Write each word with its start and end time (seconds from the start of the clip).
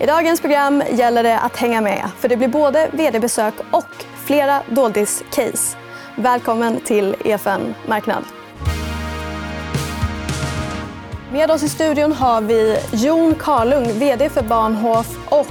I 0.00 0.06
dagens 0.06 0.40
program 0.40 0.82
gäller 0.90 1.22
det 1.22 1.38
att 1.38 1.56
hänga 1.56 1.80
med, 1.80 2.10
för 2.18 2.28
det 2.28 2.36
blir 2.36 2.48
både 2.48 2.88
vd-besök 2.92 3.54
och 3.70 4.04
flera 4.26 4.62
doldis-case. 4.70 5.76
Välkommen 6.16 6.80
till 6.80 7.16
EFN 7.24 7.74
Marknad. 7.88 8.24
Med 11.32 11.50
oss 11.50 11.62
i 11.62 11.68
studion 11.68 12.12
har 12.12 12.40
vi 12.40 12.78
Jon 12.92 13.34
Karlung, 13.34 13.98
vd 13.98 14.28
för 14.28 14.42
Bahnhof 14.42 15.06
och 15.28 15.46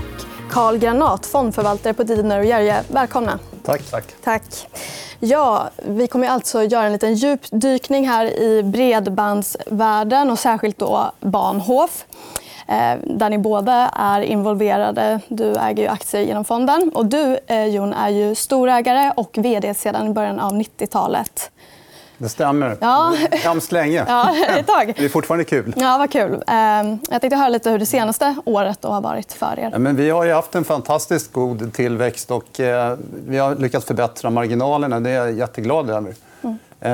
Carl 0.49 0.77
Granat, 0.77 1.25
fondförvaltare 1.25 1.93
på 1.93 2.03
Didner 2.03 2.39
och 2.39 2.45
Gerge. 2.45 2.83
Välkomna. 2.87 3.39
Tack. 3.63 3.81
Tack. 3.91 4.05
Tack. 4.23 4.43
Ja, 5.19 5.69
vi 5.85 6.07
kommer 6.07 6.27
alltså 6.27 6.63
göra 6.63 6.85
en 6.85 6.91
liten 6.91 7.13
djupdykning 7.13 8.07
här 8.07 8.25
i 8.25 8.63
bredbandsvärlden 8.63 10.31
och 10.31 10.39
särskilt 10.39 10.77
då 10.77 11.11
Bahnhof. 11.19 12.05
Eh, 12.67 12.97
där 13.03 13.29
ni 13.29 13.37
båda 13.37 13.89
är 13.93 14.21
involverade. 14.21 15.19
Du 15.27 15.55
äger 15.55 15.83
ju 15.83 15.89
aktier 15.89 16.21
genom 16.21 16.45
fonden. 16.45 16.91
Och 16.95 17.05
du, 17.05 17.39
eh, 17.47 17.65
Jon, 17.65 17.93
är 17.93 18.09
ju 18.09 18.35
storägare 18.35 19.11
och 19.15 19.37
vd 19.37 19.73
sedan 19.73 20.13
början 20.13 20.39
av 20.39 20.53
90-talet. 20.53 21.51
Det 22.17 22.29
stämmer. 22.29 22.77
Ja. 22.81 23.13
Hemskt 23.31 23.71
länge. 23.71 24.05
Ja, 24.07 24.35
ett 24.57 24.67
tag. 24.67 24.93
Det 24.97 25.05
är 25.05 25.09
fortfarande 25.09 25.43
kul. 25.43 25.73
Ja, 25.77 25.97
vad 25.97 26.11
kul. 26.11 26.43
Eh, 26.47 26.55
jag 27.09 27.21
tänkte 27.21 27.35
höra 27.35 27.49
lite 27.49 27.69
hur 27.69 27.79
det 27.79 27.85
senaste 27.85 28.35
året 28.45 28.83
har 28.83 29.01
varit 29.01 29.33
för 29.33 29.59
er. 29.59 29.69
Ja, 29.71 29.79
men 29.79 29.95
vi 29.95 30.09
har 30.09 30.33
haft 30.33 30.55
en 30.55 30.63
fantastiskt 30.63 31.33
god 31.33 31.73
tillväxt 31.73 32.31
och 32.31 32.45
vi 33.27 33.37
har 33.37 33.55
lyckats 33.55 33.85
förbättra 33.85 34.29
marginalerna. 34.29 34.99
Det 34.99 35.09
är 35.09 35.15
jag 35.15 35.33
jätteglad 35.33 35.89
över. 35.89 36.13
Eh, 36.79 36.91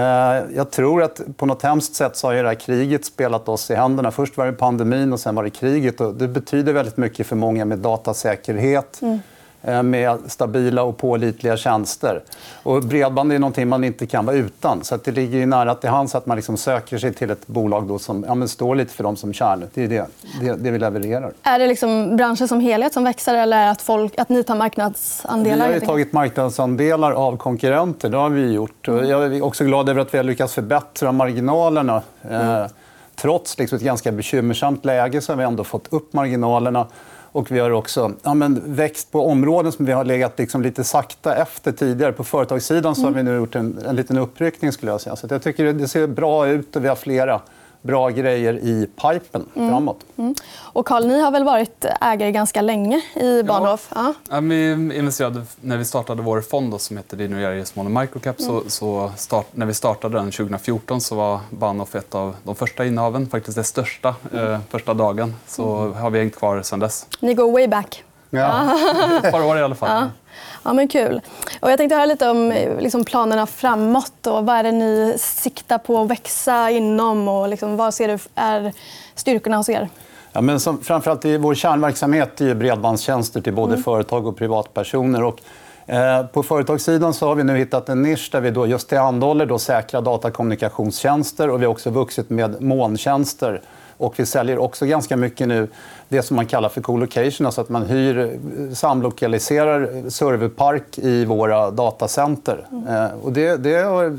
jag 0.55 0.71
tror 0.71 1.03
att 1.03 1.21
på 1.37 1.45
något 1.45 1.61
hemskt 1.61 1.95
sätt 1.95 2.17
så 2.17 2.27
har 2.27 2.33
det 2.33 2.47
här 2.47 2.55
kriget 2.55 3.05
spelat 3.05 3.49
oss 3.49 3.71
i 3.71 3.75
händerna. 3.75 4.11
Först 4.11 4.37
var 4.37 4.45
det 4.45 4.53
pandemin 4.53 5.13
och 5.13 5.19
sen 5.19 5.35
var 5.35 5.43
det 5.43 5.49
kriget. 5.49 6.01
Och 6.01 6.13
det 6.13 6.27
betyder 6.27 6.73
väldigt 6.73 6.97
mycket 6.97 7.27
för 7.27 7.35
många 7.35 7.65
med 7.65 7.79
datasäkerhet. 7.79 9.01
Mm. 9.01 9.19
Eh, 9.65 9.83
med 9.83 10.19
stabila 10.27 10.83
och 10.83 10.97
pålitliga 10.97 11.57
tjänster. 11.57 12.21
Och 12.63 12.83
bredband 12.83 13.33
är 13.33 13.39
någonting 13.39 13.67
man 13.67 13.83
inte 13.83 14.05
kan 14.05 14.25
vara 14.25 14.35
utan. 14.35 14.83
Så 14.83 14.97
det 14.97 15.11
ligger 15.11 15.45
nära 15.45 15.75
till 15.75 15.89
hands 15.89 16.15
att 16.15 16.25
man 16.25 16.37
liksom 16.37 16.57
söker 16.57 16.97
sig 16.97 17.13
till 17.13 17.31
ett 17.31 17.47
bolag 17.47 17.87
då 17.87 17.99
som 17.99 18.25
ja, 18.27 18.47
står 18.47 18.75
lite 18.75 18.93
för 18.93 19.03
dem 19.03 19.15
som 19.15 19.33
kärn. 19.33 19.69
Det 19.73 19.83
är 19.83 19.87
det, 19.87 20.05
det, 20.41 20.55
det 20.55 20.71
vi 20.71 20.79
levererar. 20.79 21.31
Är 21.43 21.59
det 21.59 21.67
liksom 21.67 22.15
branschen 22.15 22.47
som 22.47 22.59
helhet 22.59 22.93
som 22.93 23.03
växer 23.03 23.33
eller 23.33 23.67
att, 23.67 23.81
folk, 23.81 24.13
att 24.17 24.29
ni 24.29 24.43
tar 24.43 24.55
marknadsandelar? 24.55 25.67
Vi 25.67 25.73
har 25.73 25.79
tagit 25.79 26.13
marknadsandelar 26.13 27.11
av 27.11 27.37
konkurrenter. 27.37 28.09
Det 28.09 28.17
har 28.17 28.29
vi 28.29 28.51
gjort. 28.51 28.87
Jag 28.87 29.11
är 29.11 29.41
också 29.41 29.63
glad 29.63 29.89
över 29.89 30.01
att 30.01 30.13
vi 30.13 30.17
har 30.17 30.25
lyckats 30.25 30.53
förbättra 30.53 31.11
marginalerna. 31.11 32.01
Mm. 32.29 32.61
Eh, 32.61 32.67
trots 33.15 33.59
liksom 33.59 33.75
ett 33.75 33.83
ganska 33.83 34.11
bekymmersamt 34.11 34.85
läge 34.85 35.21
så 35.21 35.31
har 35.31 35.37
vi 35.37 35.43
ändå 35.43 35.63
fått 35.63 35.93
upp 35.93 36.13
marginalerna. 36.13 36.87
Och 37.33 37.51
vi 37.51 37.59
har 37.59 37.71
också 37.71 38.11
ja, 38.23 38.33
men, 38.33 38.61
växt 38.65 39.11
på 39.11 39.27
områden 39.27 39.71
som 39.71 39.85
vi 39.85 39.91
har 39.91 40.03
legat 40.05 40.39
liksom 40.39 40.61
lite 40.61 40.83
sakta 40.83 41.35
efter 41.35 41.71
tidigare. 41.71 42.11
På 42.11 42.23
företagssidan 42.23 42.95
så 42.95 43.03
har 43.03 43.11
vi 43.11 43.23
nu 43.23 43.35
gjort 43.35 43.55
en, 43.55 43.79
en 43.87 43.95
liten 43.95 44.17
uppryckning. 44.17 44.71
Skulle 44.71 44.91
jag 44.91 45.01
säga. 45.01 45.15
Så 45.15 45.27
jag 45.29 45.41
tycker 45.41 45.73
det 45.73 45.87
ser 45.87 46.07
bra 46.07 46.47
ut 46.47 46.75
och 46.75 46.83
vi 46.83 46.87
har 46.87 46.95
flera 46.95 47.41
bra 47.83 48.09
grejer 48.09 48.53
i 48.53 48.87
pipen 48.95 49.45
mm. 49.55 49.69
framåt. 49.69 49.99
Mm. 50.17 50.35
Och 50.59 50.87
Carl, 50.87 51.07
ni 51.07 51.21
har 51.21 51.31
väl 51.31 51.43
varit 51.43 51.85
ägare 52.01 52.31
ganska 52.31 52.61
länge 52.61 53.01
i 53.15 53.43
Bahnhof? 53.43 53.91
Ja. 53.95 54.13
Ja. 54.29 54.39
vi 54.39 54.71
investerade, 54.71 55.41
när 55.61 55.77
vi 55.77 55.85
startade 55.85 56.21
vår 56.21 56.41
fond 56.41 56.71
då, 56.71 56.77
som 56.77 56.97
heter 56.97 57.17
Dino 57.17 57.65
Small 57.65 57.89
Microcap 57.89 58.39
mm. 58.39 58.51
så, 58.51 58.69
så 58.69 59.11
start, 59.17 59.47
när 59.51 59.65
vi 59.65 59.73
startade 59.73 60.17
den 60.17 60.31
2014 60.31 61.01
så 61.01 61.15
var 61.15 61.39
Bahnhof 61.49 61.95
ett 61.95 62.15
av 62.15 62.35
de 62.43 62.55
första 62.55 62.85
innehaven. 62.85 63.27
Faktiskt 63.27 63.57
det 63.57 63.63
största 63.63 64.15
eh, 64.33 64.59
första 64.69 64.93
dagen. 64.93 65.35
Så 65.47 65.77
mm. 65.77 65.93
har 65.93 66.09
vi 66.09 66.19
hängt 66.19 66.35
kvar 66.35 66.61
sen 66.61 66.79
dess. 66.79 67.07
Ni 67.19 67.33
går 67.33 67.51
way 67.51 67.67
back. 67.67 68.03
Ja. 68.29 68.77
Ett 69.23 69.31
par 69.31 69.43
år 69.45 69.57
i 69.57 69.61
alla 69.61 69.75
fall. 69.75 69.89
Ja. 69.89 70.09
Ja, 70.63 70.73
men 70.73 70.87
kul. 70.87 71.21
Och 71.59 71.71
jag 71.71 71.77
tänkte 71.77 71.95
höra 71.95 72.05
lite 72.05 72.29
om 72.29 72.53
liksom, 72.79 73.03
planerna 73.03 73.45
framåt. 73.45 74.27
Och 74.27 74.45
vad 74.45 74.55
är 74.55 74.63
det 74.63 74.71
ni 74.71 75.15
siktar 75.17 75.77
på 75.77 76.01
att 76.01 76.09
växa 76.09 76.69
inom? 76.69 77.27
Och 77.27 77.49
liksom, 77.49 77.77
vad 77.77 77.93
ser 77.93 78.07
du 78.07 78.17
är 78.35 78.73
styrkorna 79.15 79.57
hos 79.57 79.69
er? 79.69 79.89
Ja, 80.33 80.41
men 80.41 80.59
som, 80.59 80.83
framförallt 80.83 81.25
i 81.25 81.37
vår 81.37 81.55
kärnverksamhet 81.55 82.41
är 82.41 82.55
bredbandstjänster 82.55 83.41
till 83.41 83.53
både 83.53 83.73
mm. 83.73 83.83
företag 83.83 84.27
och 84.27 84.37
privatpersoner. 84.37 85.23
Och, 85.23 85.39
på 86.31 86.43
företagssidan 86.43 87.13
så 87.13 87.27
har 87.27 87.35
vi 87.35 87.43
nu 87.43 87.57
hittat 87.57 87.89
en 87.89 88.01
nisch 88.01 88.29
där 88.31 88.41
vi 88.41 88.51
då 88.51 88.67
just 88.67 88.89
tillhandahåller 88.89 89.45
då 89.45 89.59
säkra 89.59 90.01
datakommunikationstjänster. 90.01 91.49
Och 91.49 91.61
vi 91.61 91.65
har 91.65 91.71
också 91.71 91.89
vuxit 91.89 92.29
med 92.29 92.61
molntjänster. 92.61 93.61
Och 93.97 94.19
vi 94.19 94.25
säljer 94.25 94.57
också 94.57 94.85
ganska 94.85 95.17
mycket 95.17 95.47
nu 95.47 95.67
det 96.09 96.21
som 96.21 96.35
man 96.35 96.45
kallar 96.45 96.69
för 96.69 96.81
co-location, 96.81 97.45
alltså 97.45 97.61
att 97.61 97.69
man 97.69 97.85
hyr, 97.85 98.39
samlokaliserar 98.73 100.09
serverpark 100.09 100.97
i 100.97 101.25
våra 101.25 101.71
datacenter. 101.71 102.67
Mm. 102.71 103.11
och 103.23 103.33
det, 103.33 103.57
det 103.57 103.75
har 103.75 104.17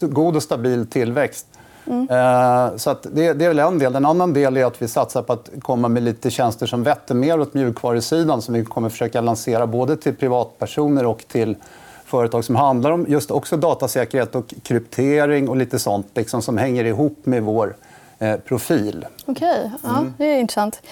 god 0.00 0.36
och 0.36 0.42
stabil 0.42 0.86
tillväxt. 0.86 1.46
Mm. 1.86 2.78
Så 2.78 2.90
att 2.90 3.02
det, 3.02 3.32
det, 3.32 3.44
är 3.44 3.48
väl 3.48 3.58
en 3.58 3.78
del. 3.78 3.94
En 3.94 4.06
annan 4.06 4.32
del 4.32 4.56
är 4.56 4.64
att 4.64 4.82
vi 4.82 4.88
satsar 4.88 5.22
på 5.22 5.32
att 5.32 5.50
komma 5.62 5.88
med 5.88 6.02
lite 6.02 6.30
tjänster 6.30 6.66
som 6.66 6.82
vetter 6.82 7.14
mer 7.14 7.40
åt 7.40 7.54
mjukvarusidan 7.54 8.42
som 8.42 8.54
vi 8.54 8.64
kommer 8.64 8.88
försöka 8.88 9.20
lansera 9.20 9.66
både 9.66 9.96
till 9.96 10.14
privatpersoner 10.14 11.06
och 11.06 11.24
till 11.28 11.56
företag 12.04 12.44
som 12.44 12.56
handlar 12.56 12.90
om 12.90 13.06
just 13.08 13.30
också 13.30 13.56
datasäkerhet 13.56 14.34
och 14.34 14.54
kryptering 14.62 15.48
och 15.48 15.56
lite 15.56 15.78
sånt 15.78 16.06
liksom, 16.14 16.42
som 16.42 16.58
hänger 16.58 16.84
ihop 16.84 17.18
med 17.26 17.42
vår 17.42 17.74
Eh, 18.18 18.36
profil. 18.36 19.06
Okej, 19.26 19.50
okay. 19.50 19.70
ja, 19.82 19.98
mm. 19.98 20.14
det 20.18 20.24
är 20.24 20.38
intressant. 20.40 20.82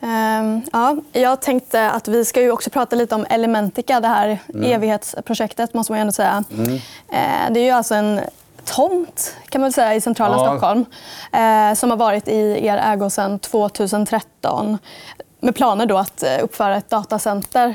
Um, 0.00 0.62
ja, 0.72 0.96
jag 1.12 1.40
tänkte 1.42 1.90
att 1.90 2.08
vi 2.08 2.24
ska 2.24 2.42
ju 2.42 2.50
också 2.50 2.70
prata 2.70 2.96
lite 2.96 3.14
om 3.14 3.26
Elementica, 3.30 4.00
det 4.00 4.08
här 4.08 4.38
mm. 4.48 4.72
evighetsprojektet. 4.72 5.74
måste 5.74 5.92
man 5.92 6.00
ändå 6.00 6.12
säga. 6.12 6.44
Mm. 6.50 6.72
Uh, 6.72 6.80
det 7.50 7.60
är 7.60 7.64
ju 7.64 7.70
alltså 7.70 7.94
en 7.94 8.20
tomt 8.66 9.36
kan 9.48 9.60
man 9.60 9.72
säga, 9.72 9.94
i 9.94 10.00
centrala 10.00 10.36
ja. 10.36 10.46
Stockholm 10.46 10.80
uh, 10.80 11.74
som 11.74 11.90
har 11.90 11.96
varit 11.96 12.28
i 12.28 12.66
er 12.66 12.76
ägo 12.76 13.10
sedan 13.10 13.38
2013 13.38 14.78
med 15.40 15.54
planer 15.54 15.86
då 15.86 15.98
att 15.98 16.24
uppföra 16.42 16.76
ett 16.76 16.90
datacenter 16.90 17.74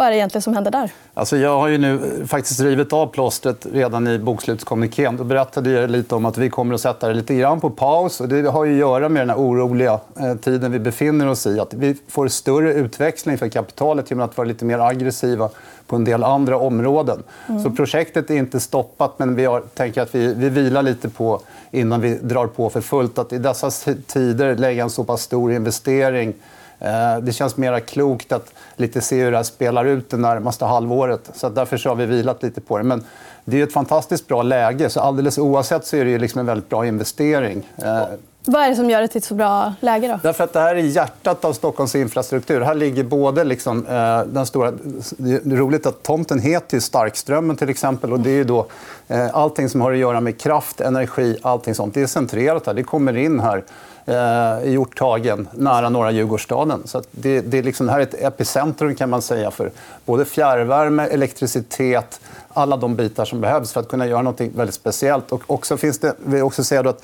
vad 0.00 0.06
är 0.06 0.10
det 0.10 0.16
egentligen 0.16 0.42
som 0.42 0.54
händer 0.54 0.70
där? 0.70 0.90
Alltså 1.14 1.36
jag 1.36 1.58
har 1.58 1.68
ju 1.68 1.78
nu 1.78 2.26
faktiskt 2.26 2.60
rivit 2.60 2.92
av 2.92 3.06
plåstret 3.06 3.66
redan 3.72 4.08
i 4.08 4.18
bokslutskommunikén. 4.18 5.16
Då 5.16 5.24
berättade 5.24 5.70
jag 5.70 5.90
lite 5.90 6.14
om 6.14 6.24
att 6.24 6.38
vi 6.38 6.50
kommer 6.50 6.74
att 6.74 6.80
sätta 6.80 7.08
det 7.08 7.14
lite 7.14 7.34
grann 7.34 7.60
på 7.60 7.70
paus. 7.70 8.20
Och 8.20 8.28
det 8.28 8.50
har 8.50 8.66
att 8.66 8.72
göra 8.72 9.08
med 9.08 9.28
den 9.28 9.36
oroliga 9.36 10.00
eh, 10.20 10.34
tiden 10.34 10.72
vi 10.72 10.78
befinner 10.78 11.28
oss 11.28 11.46
i. 11.46 11.60
Att 11.60 11.74
vi 11.74 11.96
får 12.08 12.28
större 12.28 12.72
utväxling 12.72 13.38
för 13.38 13.48
kapitalet 13.48 14.10
genom 14.10 14.24
att 14.24 14.36
vara 14.36 14.48
lite 14.48 14.64
mer 14.64 14.78
aggressiva 14.78 15.50
på 15.86 15.96
en 15.96 16.04
del 16.04 16.24
andra 16.24 16.58
områden. 16.58 17.22
Mm. 17.48 17.62
Så 17.62 17.70
projektet 17.70 18.30
är 18.30 18.34
inte 18.34 18.60
stoppat, 18.60 19.18
men 19.18 19.34
vi 19.34 19.44
har, 19.44 19.60
tänker 19.60 20.02
att 20.02 20.14
vi, 20.14 20.34
vi 20.34 20.48
vilar 20.48 20.82
lite 20.82 21.08
på 21.08 21.40
innan 21.70 22.00
vi 22.00 22.14
drar 22.14 22.46
på 22.46 22.70
för 22.70 22.80
fullt. 22.80 23.18
Att 23.18 23.32
i 23.32 23.38
dessa 23.38 23.70
tider 24.06 24.56
lägga 24.56 24.82
en 24.82 24.90
så 24.90 25.04
pass 25.04 25.22
stor 25.22 25.52
investering 25.52 26.34
Eh, 26.34 26.34
Eh, 26.80 27.18
det 27.22 27.32
känns 27.32 27.56
mer 27.56 27.80
klokt 27.80 28.32
att 28.32 28.52
lite 28.76 29.00
se 29.00 29.22
hur 29.22 29.30
det 29.30 29.36
här 29.36 29.44
spelar 29.44 29.84
ut 29.84 30.10
det 30.10 30.16
närmaste 30.16 30.64
halvåret. 30.64 31.30
Så 31.34 31.48
därför 31.48 31.88
har 31.88 31.96
vi 31.96 32.06
vilat 32.06 32.42
lite 32.42 32.60
på 32.60 32.78
det. 32.78 32.84
Men 32.84 33.04
det 33.44 33.60
är 33.60 33.64
ett 33.64 33.72
fantastiskt 33.72 34.28
bra 34.28 34.42
läge. 34.42 34.90
Så 34.90 35.00
alldeles 35.00 35.38
oavsett 35.38 35.86
så 35.86 35.96
är 35.96 36.04
det 36.04 36.18
liksom 36.18 36.38
en 36.40 36.46
väldigt 36.46 36.68
bra 36.68 36.86
investering. 36.86 37.68
Eh, 37.76 38.02
vad 38.44 38.62
är 38.62 38.68
det 38.68 38.76
som 38.76 38.90
gör 38.90 39.00
det 39.00 39.08
till 39.08 39.18
ett 39.18 39.24
så 39.24 39.34
bra 39.34 39.74
läge? 39.80 40.08
Då? 40.08 40.18
Därför 40.22 40.44
att 40.44 40.52
det 40.52 40.60
här 40.60 40.76
är 40.76 40.80
hjärtat 40.80 41.44
av 41.44 41.52
Stockholms 41.52 41.94
infrastruktur. 41.94 42.60
Här 42.60 42.74
ligger 42.74 43.04
både 43.04 43.44
liksom, 43.44 43.86
eh, 43.86 44.22
den 44.24 44.46
stora... 44.46 44.72
Det 45.16 45.34
är 45.34 45.56
roligt 45.56 45.86
att 45.86 46.02
tomten 46.02 46.38
heter 46.38 46.80
Starkströmmen. 46.80 47.56
till 47.56 47.68
exempel. 47.68 48.12
Och 48.12 48.20
det 48.20 48.30
är 48.30 48.44
då, 48.44 48.66
eh, 49.08 49.34
allting 49.36 49.68
som 49.68 49.80
har 49.80 49.92
att 49.92 49.98
göra 49.98 50.20
med 50.20 50.40
kraft, 50.40 50.80
energi, 50.80 51.36
allting 51.42 51.74
sånt. 51.74 51.94
Det 51.94 52.02
är 52.02 52.06
centrerat 52.06 52.66
här. 52.66 52.74
Det 52.74 52.82
kommer 52.82 53.16
in 53.16 53.40
här 53.40 53.64
eh, 54.06 54.68
i 54.68 54.72
Hjorthagen, 54.72 55.48
nära 55.52 55.88
norra 55.88 56.10
Djurgårdsstaden. 56.10 56.82
Så 56.84 57.02
det, 57.10 57.40
det, 57.40 57.58
är 57.58 57.62
liksom, 57.62 57.86
det 57.86 57.92
här 57.92 58.00
är 58.00 58.04
ett 58.04 58.22
epicentrum 58.22 58.94
kan 58.94 59.10
man 59.10 59.22
säga 59.22 59.50
för 59.50 59.70
både 60.04 60.24
fjärrvärme, 60.24 61.06
elektricitet, 61.06 62.20
alla 62.48 62.76
de 62.76 62.96
bitar 62.96 63.24
som 63.24 63.40
behövs 63.40 63.72
för 63.72 63.80
att 63.80 63.88
kunna 63.88 64.06
göra 64.06 64.22
något 64.22 64.40
väldigt 64.40 64.74
speciellt. 64.74 65.32
Och 65.32 65.42
också 65.46 65.76
finns 65.76 65.98
det, 65.98 66.14
vill 66.18 66.42
också 66.42 66.64
säga 66.64 66.88
att 66.88 67.02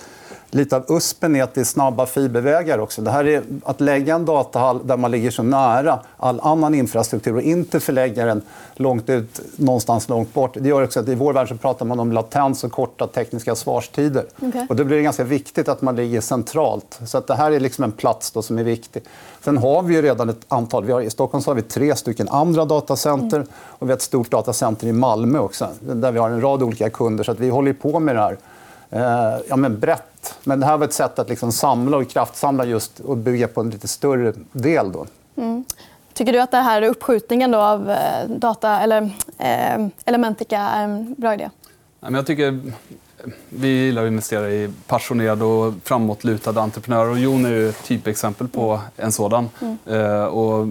lite 0.51 0.77
av 0.77 0.85
USPen 0.89 1.37
är 1.37 1.43
att 1.43 1.55
det 1.55 1.61
är 1.61 1.65
snabba 1.65 2.07
fibervägar. 2.07 2.79
också. 2.79 3.03
Det 3.03 3.11
här 3.11 3.27
är 3.27 3.43
att 3.65 3.81
lägga 3.81 4.15
en 4.15 4.25
datahall 4.25 4.87
där 4.87 4.97
man 4.97 5.11
ligger 5.11 5.31
så 5.31 5.43
nära 5.43 5.99
all 6.17 6.41
annan 6.41 6.75
infrastruktur 6.75 7.35
och 7.35 7.43
inte 7.43 7.81
förlägga 7.81 8.27
den 8.27 8.43
långt 8.75 9.11
ut, 9.11 9.41
någonstans 9.57 10.09
långt 10.09 10.35
bort. 10.35 10.57
Det 10.61 10.69
gör 10.69 10.83
också 10.83 11.01
att 11.01 11.09
I 11.09 11.15
vår 11.15 11.33
värld 11.33 11.49
så 11.49 11.57
pratar 11.57 11.87
man 11.87 12.01
om 12.01 12.13
latens 12.13 12.65
och 12.65 12.73
korta 12.73 13.07
tekniska 13.07 13.55
svarstider. 13.55 14.25
Okay. 14.41 14.67
Och 14.69 14.77
då 14.77 14.85
blir 14.85 14.97
det 14.97 15.03
ganska 15.03 15.25
viktigt 15.25 15.69
att 15.69 15.83
man 15.83 15.97
ligger 15.97 16.21
centralt. 16.21 17.01
Så 17.07 17.19
att 17.19 17.27
det 17.27 17.35
här 17.35 17.51
är 17.53 17.61
liksom 17.61 17.85
en 17.85 17.93
plats 17.93 18.31
då 18.31 18.43
som 18.43 18.59
är 18.59 18.65
viktig. 18.65 19.03
Sen 19.45 19.59
har 19.59 19.83
vi 19.83 20.03
redan 20.03 20.29
ett 20.29 20.45
antal. 20.49 20.85
Vi 20.85 20.93
har, 20.93 21.01
I 21.01 21.11
Stockholm 21.11 21.45
har 21.47 21.55
vi 21.55 21.63
tre 21.63 21.97
stycken 21.97 22.29
andra 22.29 22.65
datacenter. 22.65 23.37
Mm. 23.37 23.49
Och 23.55 23.89
vi 23.89 23.91
har 23.93 23.97
ett 23.97 24.03
stort 24.03 24.31
datacenter 24.31 24.87
i 24.87 24.93
Malmö 24.93 25.39
också, 25.39 25.69
där 25.81 26.13
vi 26.13 26.19
har 26.19 26.31
en 26.31 26.41
rad 26.41 26.63
olika 26.63 26.91
kunder. 26.91 27.25
Så 27.25 27.33
att 27.33 27.41
vi 27.41 27.49
håller 27.49 27.73
på 27.73 28.01
med 28.01 28.17
det 28.17 28.21
här 28.21 28.37
eh, 28.91 29.41
ja, 29.49 29.57
men 29.57 29.81
brett 29.81 30.03
Men 30.45 30.61
det 30.61 30.67
här 30.67 30.77
var 30.77 30.87
ett 30.87 30.93
sätt 30.93 31.19
att 31.19 31.29
liksom 31.29 31.53
samla 31.53 31.97
och 31.97 32.11
kraftsamla 32.11 32.65
just 32.65 33.01
och 33.01 33.17
bygga 33.17 33.49
på 33.49 33.61
en 33.61 33.71
lite 33.71 33.89
större 33.89 34.33
del. 34.53 34.93
Då. 34.93 35.07
Mm. 35.37 35.65
Tycker 36.13 36.33
du 36.33 36.41
att 36.41 36.51
det 36.51 36.57
här 36.57 36.83
uppskjutningen 36.83 37.51
då 37.51 37.59
av 37.59 37.91
eh, 37.91 38.29
data, 38.29 38.81
eller, 38.81 39.03
eh, 39.39 39.87
Elementica 40.05 40.59
är 40.59 40.85
en 40.85 41.15
bra 41.19 41.35
idé? 41.35 41.51
Jag 42.01 42.27
tycker 42.27 42.61
vi 43.49 43.69
gillar 43.69 44.03
att 44.03 44.09
investera 44.09 44.51
i 44.51 44.73
passionerade 44.87 45.45
och 45.45 45.75
framåtlutade 45.85 46.61
entreprenörer. 46.61 47.11
Och 47.11 47.19
Jon 47.19 47.45
är 47.45 47.69
ett 47.69 47.85
typexempel 47.85 48.49
på 48.49 48.81
en 48.97 49.13
sådan. 49.13 49.49
Mm. 49.61 49.79
Eh, 49.87 50.25
och 50.25 50.69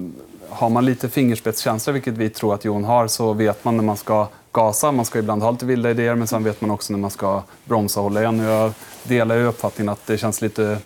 har 0.49 0.69
man 0.69 0.85
lite 0.85 1.09
fingerspetskänsla, 1.09 1.93
vilket 1.93 2.13
vi 2.13 2.29
tror 2.29 2.53
att 2.53 2.65
Jon 2.65 2.83
har, 2.83 3.07
så 3.07 3.33
vet 3.33 3.63
man 3.63 3.77
när 3.77 3.83
man 3.83 3.97
ska 3.97 4.27
gasa. 4.51 4.91
Man 4.91 5.05
ska 5.05 5.19
ibland 5.19 5.43
ha 5.43 5.51
lite 5.51 5.65
vilda 5.65 5.89
idéer, 5.89 6.15
men 6.15 6.27
sen 6.27 6.43
vet 6.43 6.61
man 6.61 6.71
också 6.71 6.93
när 6.93 6.99
man 6.99 7.09
ska 7.09 7.43
bromsa 7.65 7.99
och 7.99 8.03
hålla 8.03 8.21
igen. 8.21 8.39
Jag 8.39 8.71
delar 9.03 9.35
ju 9.35 9.45
uppfattningen 9.45 9.91
att 9.93 10.07
det 10.07 10.17
känns 10.17 10.41
lite... 10.41 10.77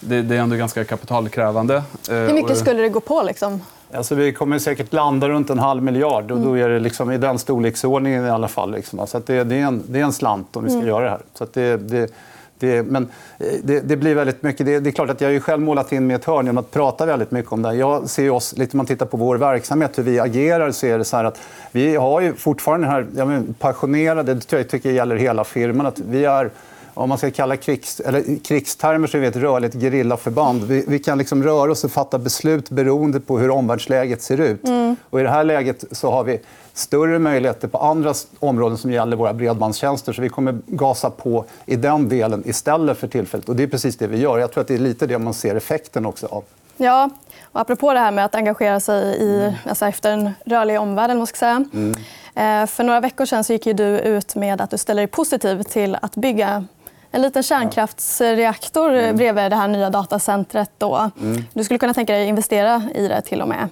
Det, 0.00 0.22
det 0.22 0.36
är 0.36 0.40
ändå 0.40 0.56
ganska 0.56 0.84
kapitalkrävande. 0.84 1.74
Eh, 2.10 2.14
Hur 2.14 2.34
mycket 2.34 2.58
skulle 2.58 2.82
det 2.82 2.88
gå 2.88 3.00
på? 3.00 3.22
Liksom? 3.22 3.60
Alltså, 3.92 4.14
vi 4.14 4.32
kommer 4.32 4.58
säkert 4.58 4.92
landa 4.92 5.28
runt 5.28 5.50
en 5.50 5.58
halv 5.58 5.82
miljard. 5.82 6.30
Och 6.30 6.40
då 6.40 6.58
är 6.58 6.68
det 6.68 6.78
liksom 6.78 7.12
i 7.12 7.18
den 7.18 7.38
storleksordningen 7.38 8.26
i 8.26 8.30
alla 8.30 8.48
fall. 8.48 8.70
Liksom. 8.70 9.06
Så 9.06 9.18
det, 9.26 9.44
det, 9.44 9.56
är 9.56 9.60
en, 9.60 9.82
det 9.88 10.00
är 10.00 10.04
en 10.04 10.12
slant 10.12 10.56
om 10.56 10.64
vi 10.64 10.70
ska 10.70 10.76
mm. 10.76 10.88
göra 10.88 11.04
det 11.04 11.10
här. 11.10 11.20
Så 11.34 11.46
det, 11.52 12.10
det, 12.60 12.82
men 12.82 13.08
eh, 13.38 13.46
det, 13.62 13.80
det, 13.80 13.96
blir 13.96 14.14
väldigt 14.14 14.42
mycket. 14.42 14.66
Det, 14.66 14.80
det, 14.80 14.90
är 14.90 14.92
klart 14.92 15.10
att 15.10 15.20
jag 15.20 15.28
har 15.28 15.32
ju 15.32 15.40
själv 15.40 15.62
målat 15.62 15.92
in 15.92 16.06
mig 16.06 16.16
ett 16.16 16.24
hörn 16.24 16.46
genom 16.46 16.58
att 16.58 16.70
prata 16.70 17.06
väldigt 17.06 17.30
mycket 17.30 17.52
om 17.52 17.62
det. 17.62 17.74
Jag 17.74 18.10
ser 18.10 18.30
oss, 18.30 18.56
lite 18.56 18.72
om 18.72 18.76
man 18.76 18.86
tittar 18.86 19.06
på 19.06 19.16
vår 19.16 19.36
verksamhet, 19.36 19.98
hur 19.98 20.02
vi 20.02 20.20
agerar, 20.20 20.70
så 20.70 20.86
är 20.86 20.98
det 20.98 21.04
så 21.04 21.16
här 21.16 21.24
att 21.24 21.40
vi 21.72 21.96
har 21.96 22.20
ju 22.20 22.34
fortfarande 22.34 22.86
den 22.86 22.92
här 22.92 23.06
jag 23.16 23.28
men, 23.28 23.54
passionerade, 23.58 24.34
det 24.34 24.40
tycker 24.40 24.56
jag 24.56 24.68
tycker 24.68 24.90
gäller 24.90 25.16
hela 25.16 25.44
firman, 25.44 25.86
att 25.86 25.98
vi 25.98 26.24
är 26.24 26.50
om 26.98 27.08
man 27.08 27.18
ska 27.18 27.30
kalla 27.30 27.56
krigs, 27.56 28.00
eller 28.00 28.44
krigstermer 28.44 29.06
så 29.06 29.16
är 29.16 29.20
vi 29.20 29.26
ett 29.26 29.36
rörligt 29.36 29.74
gerillaförband. 29.74 30.64
Vi, 30.64 30.84
vi 30.88 30.98
kan 30.98 31.18
liksom 31.18 31.42
röra 31.42 31.72
oss 31.72 31.84
och 31.84 31.90
fatta 31.90 32.18
beslut 32.18 32.70
beroende 32.70 33.20
på 33.20 33.38
hur 33.38 33.50
omvärldsläget 33.50 34.22
ser 34.22 34.40
ut. 34.40 34.68
Mm. 34.68 34.96
Och 35.10 35.20
I 35.20 35.22
det 35.22 35.28
här 35.28 35.44
läget 35.44 35.84
så 35.92 36.10
har 36.10 36.24
vi 36.24 36.40
större 36.72 37.18
möjligheter 37.18 37.68
på 37.68 37.78
andra 37.78 38.14
områden 38.38 38.78
som 38.78 38.92
gäller 38.92 39.16
våra 39.16 39.32
bredbandstjänster. 39.32 40.12
Så 40.12 40.22
vi 40.22 40.28
kommer 40.28 40.58
gasa 40.66 41.10
på 41.10 41.44
i 41.66 41.76
den 41.76 42.08
delen 42.08 42.42
istället 42.46 42.98
för 42.98 43.08
tillfället. 43.08 43.48
Och 43.48 43.56
det 43.56 43.62
är 43.62 43.66
precis 43.66 43.96
det 43.96 44.06
vi 44.06 44.18
gör. 44.18 44.38
Jag 44.38 44.52
tror 44.52 44.60
att 44.60 44.68
det 44.68 44.74
är 44.74 44.78
lite 44.78 45.06
det 45.06 45.18
man 45.18 45.34
ser 45.34 45.54
effekten 45.54 46.06
också 46.06 46.26
av. 46.26 46.44
Ja, 46.76 47.10
och 47.42 47.60
apropå 47.60 47.92
det 47.92 47.98
här 47.98 48.10
med 48.10 48.24
att 48.24 48.34
engagera 48.34 48.80
sig 48.80 49.16
i, 49.16 49.40
mm. 49.40 49.54
alltså 49.68 49.86
efter 49.86 50.12
en 50.12 50.30
rörlig 50.44 50.80
omvärld. 50.80 51.16
Måste 51.16 51.38
säga. 51.38 51.64
Mm. 51.74 51.94
Eh, 52.34 52.66
för 52.66 52.84
några 52.84 53.00
veckor 53.00 53.26
sedan 53.26 53.44
så 53.44 53.52
gick 53.52 53.64
du 53.64 53.84
ut 53.84 54.34
med 54.34 54.60
att 54.60 54.70
du 54.70 54.78
ställer 54.78 55.02
dig 55.02 55.06
positiv 55.06 55.62
till 55.62 55.96
att 56.02 56.16
bygga 56.16 56.64
en 57.10 57.22
liten 57.22 57.42
kärnkraftsreaktor 57.42 58.92
mm. 58.92 59.16
bredvid 59.16 59.52
det 59.52 59.56
här 59.56 59.68
nya 59.68 59.90
datacentret. 59.90 60.70
Då. 60.78 61.10
Mm. 61.20 61.44
Du 61.52 61.64
skulle 61.64 61.78
kunna 61.78 61.94
tänka 61.94 62.12
dig 62.12 62.22
att 62.22 62.28
investera 62.28 62.82
i 62.94 63.08
det 63.08 63.20
till 63.20 63.42
och 63.42 63.48
med. 63.48 63.68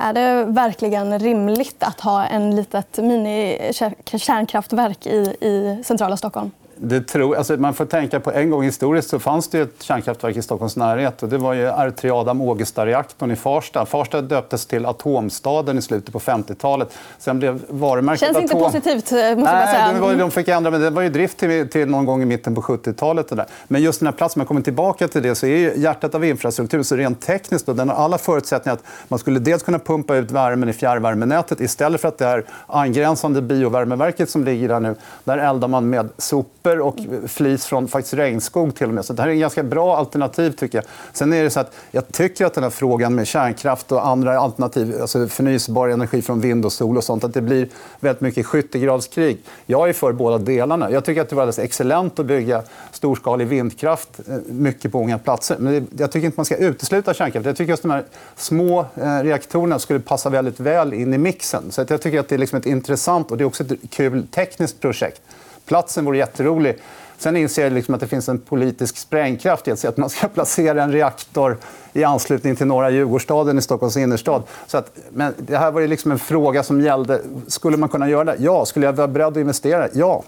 Är 0.00 0.12
det 0.12 0.44
verkligen 0.44 1.18
rimligt 1.18 1.82
att 1.82 2.00
ha 2.00 2.26
en 2.26 2.56
litet 2.56 2.98
mini-kärnkraftverk 2.98 5.06
i, 5.06 5.36
i 5.40 5.82
centrala 5.84 6.16
Stockholm? 6.16 6.50
Det 6.84 7.00
tror, 7.00 7.36
alltså 7.36 7.56
man 7.56 7.74
får 7.74 7.84
tänka 7.84 8.20
på 8.20 8.32
en 8.32 8.50
gång 8.50 8.62
historiskt 8.62 9.10
så 9.10 9.18
fanns 9.18 9.48
det 9.48 9.60
ett 9.60 9.82
kärnkraftverk 9.82 10.36
i 10.36 10.42
Stockholms 10.42 10.76
närhet. 10.76 11.22
Och 11.22 11.28
det 11.28 11.38
var 11.38 11.52
ju 11.52 11.66
R3 11.66 12.20
Adam 12.20 12.40
Ågesta-reaktorn 12.40 13.30
i 13.30 13.36
Farsta. 13.36 13.86
Farsta 13.86 14.20
döptes 14.20 14.66
till 14.66 14.86
Atomstaden 14.86 15.78
i 15.78 15.82
slutet 15.82 16.12
på 16.12 16.20
50-talet. 16.20 16.88
Sen 17.18 17.38
blev 17.38 17.60
varumärket 17.68 18.20
Känns 18.20 18.38
inte 18.38 18.56
Atom... 18.56 18.64
positivt, 18.64 19.12
eh, 19.12 19.18
måste 19.18 19.52
Nej, 19.52 19.74
säga. 19.74 19.92
Det 19.92 20.00
var, 20.00 20.14
de 20.14 20.30
fick 20.30 20.48
ändra, 20.48 20.70
men 20.70 20.80
det 20.80 20.90
var 20.90 21.02
ju 21.02 21.08
drift 21.08 21.38
till, 21.38 21.68
till 21.68 21.88
någon 21.88 22.06
gång 22.06 22.22
i 22.22 22.24
mitten 22.24 22.54
på 22.54 22.60
70-talet. 22.60 23.32
Men 23.68 23.82
just 23.82 24.00
den 24.00 24.06
här 24.06 24.12
platsen, 24.12 24.40
man 24.40 24.46
kommer 24.46 24.60
tillbaka 24.60 25.08
till 25.08 25.22
det, 25.22 25.34
så 25.34 25.46
är 25.46 25.78
hjärtat 25.78 26.14
av 26.14 26.24
infrastruktur. 26.24 26.82
Så 26.82 26.96
rent 26.96 27.20
tekniskt, 27.20 27.66
då, 27.66 27.72
den 27.72 27.88
har 27.88 27.96
alla 27.96 28.18
förutsättningar 28.18 28.74
att 28.74 28.84
man 29.08 29.18
skulle 29.18 29.38
dels 29.40 29.62
kunna 29.62 29.78
pumpa 29.78 30.16
ut 30.16 30.30
värmen 30.30 30.68
i 30.68 30.72
fjärrvärmenätet 30.72 31.60
istället 31.60 32.00
för 32.00 32.08
att 32.08 32.18
det 32.18 32.24
här 32.24 32.44
angränsande 32.66 33.42
biovärmeverket 33.42 34.30
som 34.30 34.44
ligger 34.44 34.68
där 34.68 34.80
nu, 34.80 34.94
där 35.24 35.38
eldar 35.38 35.68
man 35.68 35.90
med 35.90 36.08
sopor 36.18 36.73
papper 36.74 36.80
och 36.80 37.30
flis 37.30 37.66
från 37.66 37.88
faktiskt 37.88 38.14
regnskog. 38.14 38.74
Till 38.74 38.88
och 38.88 38.94
med. 38.94 39.04
Så 39.04 39.12
det 39.12 39.22
här 39.22 39.28
är 39.28 39.32
en 39.32 39.38
ganska 39.38 39.62
bra 39.62 39.96
alternativ. 39.96 40.50
tycker 40.50 40.78
jag. 40.78 40.84
Sen 41.12 41.32
är 41.32 41.42
det 41.42 41.50
så 41.50 41.60
att 41.60 41.72
jag 41.90 42.08
tycker 42.12 42.46
att 42.46 42.54
den 42.54 42.62
här 42.62 42.70
frågan 42.70 43.14
med 43.14 43.26
kärnkraft 43.26 43.92
och 43.92 44.06
andra 44.06 44.38
alternativ, 44.38 44.96
alltså 45.00 45.28
förnyelsebar 45.28 45.88
energi 45.88 46.22
från 46.22 46.40
vind 46.40 46.64
och 46.64 46.72
sol 46.72 46.96
och 46.96 47.04
sånt, 47.04 47.24
att 47.24 47.34
det 47.34 47.42
blir 47.42 47.68
väldigt 48.00 48.20
mycket 48.20 48.46
skyttegravskrig. 48.46 49.38
Jag 49.66 49.88
är 49.88 49.92
för 49.92 50.12
båda 50.12 50.38
delarna. 50.38 50.90
Jag 50.90 51.04
tycker 51.04 51.20
att 51.22 51.28
det 51.28 51.36
var 51.36 51.42
alldeles 51.42 51.58
excellent 51.58 52.18
att 52.18 52.26
bygga 52.26 52.62
storskalig 52.92 53.46
vindkraft 53.46 54.20
eh, 54.28 54.36
mycket 54.46 54.92
på 54.92 54.98
många 54.98 55.18
platser. 55.18 55.56
Men 55.58 55.86
jag 55.98 56.12
tycker 56.12 56.26
inte 56.26 56.38
man 56.38 56.44
ska 56.44 56.56
utesluta 56.56 57.14
kärnkraft. 57.14 57.46
Jag 57.46 57.56
tycker 57.56 57.72
att 57.72 57.82
de 57.82 57.90
här 57.90 58.04
små 58.36 58.80
eh, 58.80 59.22
reaktorerna 59.22 59.78
skulle 59.78 60.00
passa 60.00 60.30
väldigt 60.30 60.60
väl 60.60 60.92
in 60.92 61.14
i 61.14 61.18
mixen. 61.18 61.70
Så 61.70 61.84
jag 61.88 62.02
tycker 62.02 62.20
att 62.20 62.28
det 62.28 62.34
är 62.34 62.38
liksom 62.38 62.58
ett 62.58 62.66
intressant 62.66 63.30
och 63.30 63.36
det 63.36 63.44
är 63.44 63.46
också 63.46 63.64
ett 63.64 63.90
kul 63.90 64.26
tekniskt 64.30 64.80
projekt. 64.80 65.20
Platsen 65.66 66.04
vore 66.04 66.18
jätterolig. 66.18 66.78
Sen 67.18 67.36
inser 67.36 67.62
jag 67.62 67.72
liksom 67.72 67.94
att 67.94 68.00
det 68.00 68.06
finns 68.06 68.28
en 68.28 68.38
politisk 68.38 68.96
sprängkraft 68.96 69.68
i 69.68 69.70
att 69.70 69.84
att 69.84 69.96
man 69.96 70.10
ska 70.10 70.28
placera 70.28 70.82
en 70.82 70.92
reaktor 70.92 71.58
i 71.92 72.04
anslutning 72.04 72.56
till 72.56 72.66
norra 72.66 72.90
Djurgårdsstaden 72.90 73.58
i 73.58 73.62
Stockholms 73.62 73.96
innerstad. 73.96 74.42
Så 74.66 74.78
att, 74.78 74.96
men 75.12 75.34
det 75.38 75.56
här 75.56 75.70
var 75.70 75.86
liksom 75.86 76.12
en 76.12 76.18
fråga 76.18 76.62
som 76.62 76.80
gällde... 76.80 77.20
Skulle 77.48 77.76
man 77.76 77.88
kunna 77.88 78.08
göra 78.08 78.24
det? 78.24 78.36
Ja. 78.38 78.66
Skulle 78.66 78.86
jag 78.86 78.92
vara 78.92 79.08
beredd 79.08 79.26
att 79.26 79.36
investera? 79.36 79.88
Ja. 79.92 80.22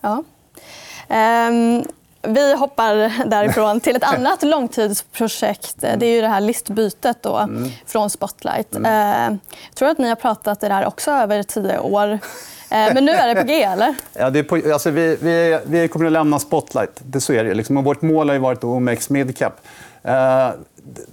ja. 0.00 0.24
Um... 1.48 1.84
Vi 2.26 2.56
hoppar 2.56 3.28
därifrån 3.28 3.80
till 3.80 3.96
ett 3.96 4.04
annat 4.04 4.42
långtidsprojekt. 4.42 5.74
Det 5.78 6.06
är 6.06 6.14
ju 6.14 6.20
det 6.20 6.28
här 6.28 6.40
listbytet 6.40 7.22
då, 7.22 7.36
mm. 7.36 7.70
från 7.86 8.10
Spotlight. 8.10 8.74
Mm. 8.76 8.92
Ehm, 8.92 9.38
jag 9.68 9.74
tror 9.74 9.88
att 9.88 9.98
ni 9.98 10.08
har 10.08 10.16
pratat 10.16 10.60
det 10.60 10.68
där 10.68 10.86
också 10.86 11.10
över 11.10 11.42
tio 11.42 11.78
år. 11.78 12.18
Eh, 12.74 12.94
men 12.94 13.04
nu 13.04 13.12
är 13.12 13.34
det 13.34 13.40
på 13.40 13.46
G, 13.46 13.62
eller? 13.62 13.94
Ja, 14.12 14.30
det 14.30 14.38
är 14.38 14.42
på, 14.42 14.72
alltså, 14.72 14.90
vi, 14.90 15.16
vi, 15.20 15.58
vi 15.66 15.88
kommer 15.88 16.06
att 16.06 16.12
lämna 16.12 16.38
Spotlight. 16.38 17.00
Det, 17.06 17.20
så 17.20 17.32
är 17.32 17.44
det. 17.44 17.54
Liksom. 17.54 17.76
Och 17.76 17.84
vårt 17.84 18.02
mål 18.02 18.28
har 18.28 18.38
varit 18.38 18.64
OMX 18.64 19.10
Midcap. 19.10 19.60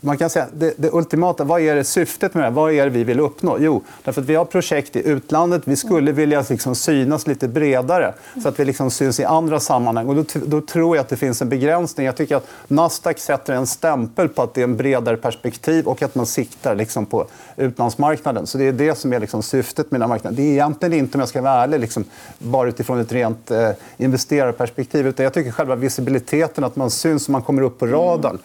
Man 0.01 0.18
kan 0.18 0.29
säga, 0.29 0.47
det, 0.53 0.73
det, 0.77 0.89
ultimata, 0.91 1.44
vad 1.44 1.62
är 1.62 1.75
det 1.75 1.83
syftet 1.83 2.33
med 2.33 2.44
det 2.44 2.50
Vad 2.50 2.73
är 2.73 2.83
det 2.83 2.89
vi 2.89 3.03
vill 3.03 3.19
uppnå? 3.19 3.57
Jo, 3.59 3.83
därför 4.03 4.21
att 4.21 4.27
vi 4.27 4.35
har 4.35 4.45
projekt 4.45 4.95
i 4.95 5.07
utlandet. 5.07 5.62
Vi 5.65 5.75
skulle 5.75 6.12
vilja 6.12 6.45
liksom 6.50 6.75
synas 6.75 7.27
lite 7.27 7.47
bredare 7.47 8.13
så 8.41 8.50
att 8.50 8.59
vi 8.59 8.65
liksom 8.65 8.91
syns 8.91 9.19
i 9.19 9.23
andra 9.23 9.59
sammanhang. 9.59 10.07
Och 10.07 10.15
då, 10.15 10.23
då, 10.45 10.62
tror 10.62 10.95
jag 10.95 11.03
att 11.03 11.09
det 11.09 11.18
finns 11.18 11.41
en 11.41 11.50
begränsning. 11.50 12.06
Jag 12.06 12.15
tycker 12.15 12.35
att 12.35 12.47
Nasdaq 12.68 13.19
sätter 13.19 13.53
en 13.53 13.68
stämpel 13.68 14.29
på 14.29 14.41
att 14.41 14.53
det 14.53 14.62
är 14.62 14.63
en 14.63 14.77
bredare 14.77 15.18
perspektiv 15.18 15.88
och 15.88 16.01
att 16.01 16.15
man 16.15 16.25
siktar 16.25 16.75
liksom 16.75 17.06
på 17.06 17.27
utlandsmarknaden. 17.57 18.47
Så 18.47 18.57
det 18.57 18.68
är 18.68 18.73
det 18.73 18.95
som 18.95 19.13
är 19.13 19.19
liksom 19.19 19.44
syftet 19.44 19.92
med 19.92 20.01
den 20.01 20.09
här 20.09 20.16
marknaden. 20.16 20.35
Det 20.35 20.44
är 20.44 20.51
egentligen 20.51 20.94
inte, 20.94 21.18
om 21.18 21.19
jag 21.19 21.30
ska 21.30 21.42
vara 21.42 21.63
ärlig, 21.63 21.80
liksom, 21.80 22.06
bara 22.37 22.69
utifrån 22.69 22.99
ett 22.99 23.11
rent 23.11 23.51
eh, 23.51 23.69
investerarperspektiv. 23.97 25.07
Utan 25.07 25.23
jag 25.23 25.33
tycker 25.33 25.51
själva 25.51 25.75
visibiliteten, 25.75 26.63
att 26.63 26.75
man 26.75 26.92
syns 26.92 27.28
och 27.28 27.31
man 27.31 27.42
kommer 27.42 27.61
upp 27.61 27.80
på 27.80 27.87
radarn. 27.87 28.40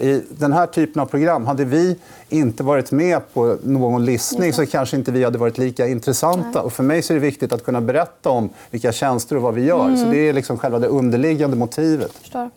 I 0.00 0.24
den 0.28 0.52
här 0.52 0.66
typen 0.66 1.02
av 1.02 1.06
program, 1.06 1.46
hade 1.46 1.64
vi 1.64 1.96
inte 2.28 2.62
varit 2.62 2.90
med 2.90 3.34
på 3.34 3.58
någon 3.62 4.04
listning 4.04 4.52
så 4.52 4.66
kanske 4.66 4.96
inte 4.96 5.12
vi 5.12 5.24
hade 5.24 5.38
varit 5.38 5.58
lika 5.58 5.86
intressanta. 5.88 6.62
Och 6.62 6.72
för 6.72 6.82
mig 6.82 6.98
är 6.98 7.14
det 7.14 7.20
viktigt 7.20 7.52
att 7.52 7.64
kunna 7.64 7.80
berätta 7.80 8.30
om 8.30 8.50
vilka 8.70 8.92
tjänster 8.92 9.36
och 9.36 9.42
vad 9.42 9.54
vi 9.54 9.64
gör. 9.64 9.84
Mm. 9.84 9.96
Så 9.96 10.04
det 10.04 10.28
är 10.28 10.32
liksom 10.32 10.58
själva 10.58 10.78
det 10.78 10.86
underliggande 10.86 11.56
motivet. 11.56 12.12
Förstår. 12.12 12.50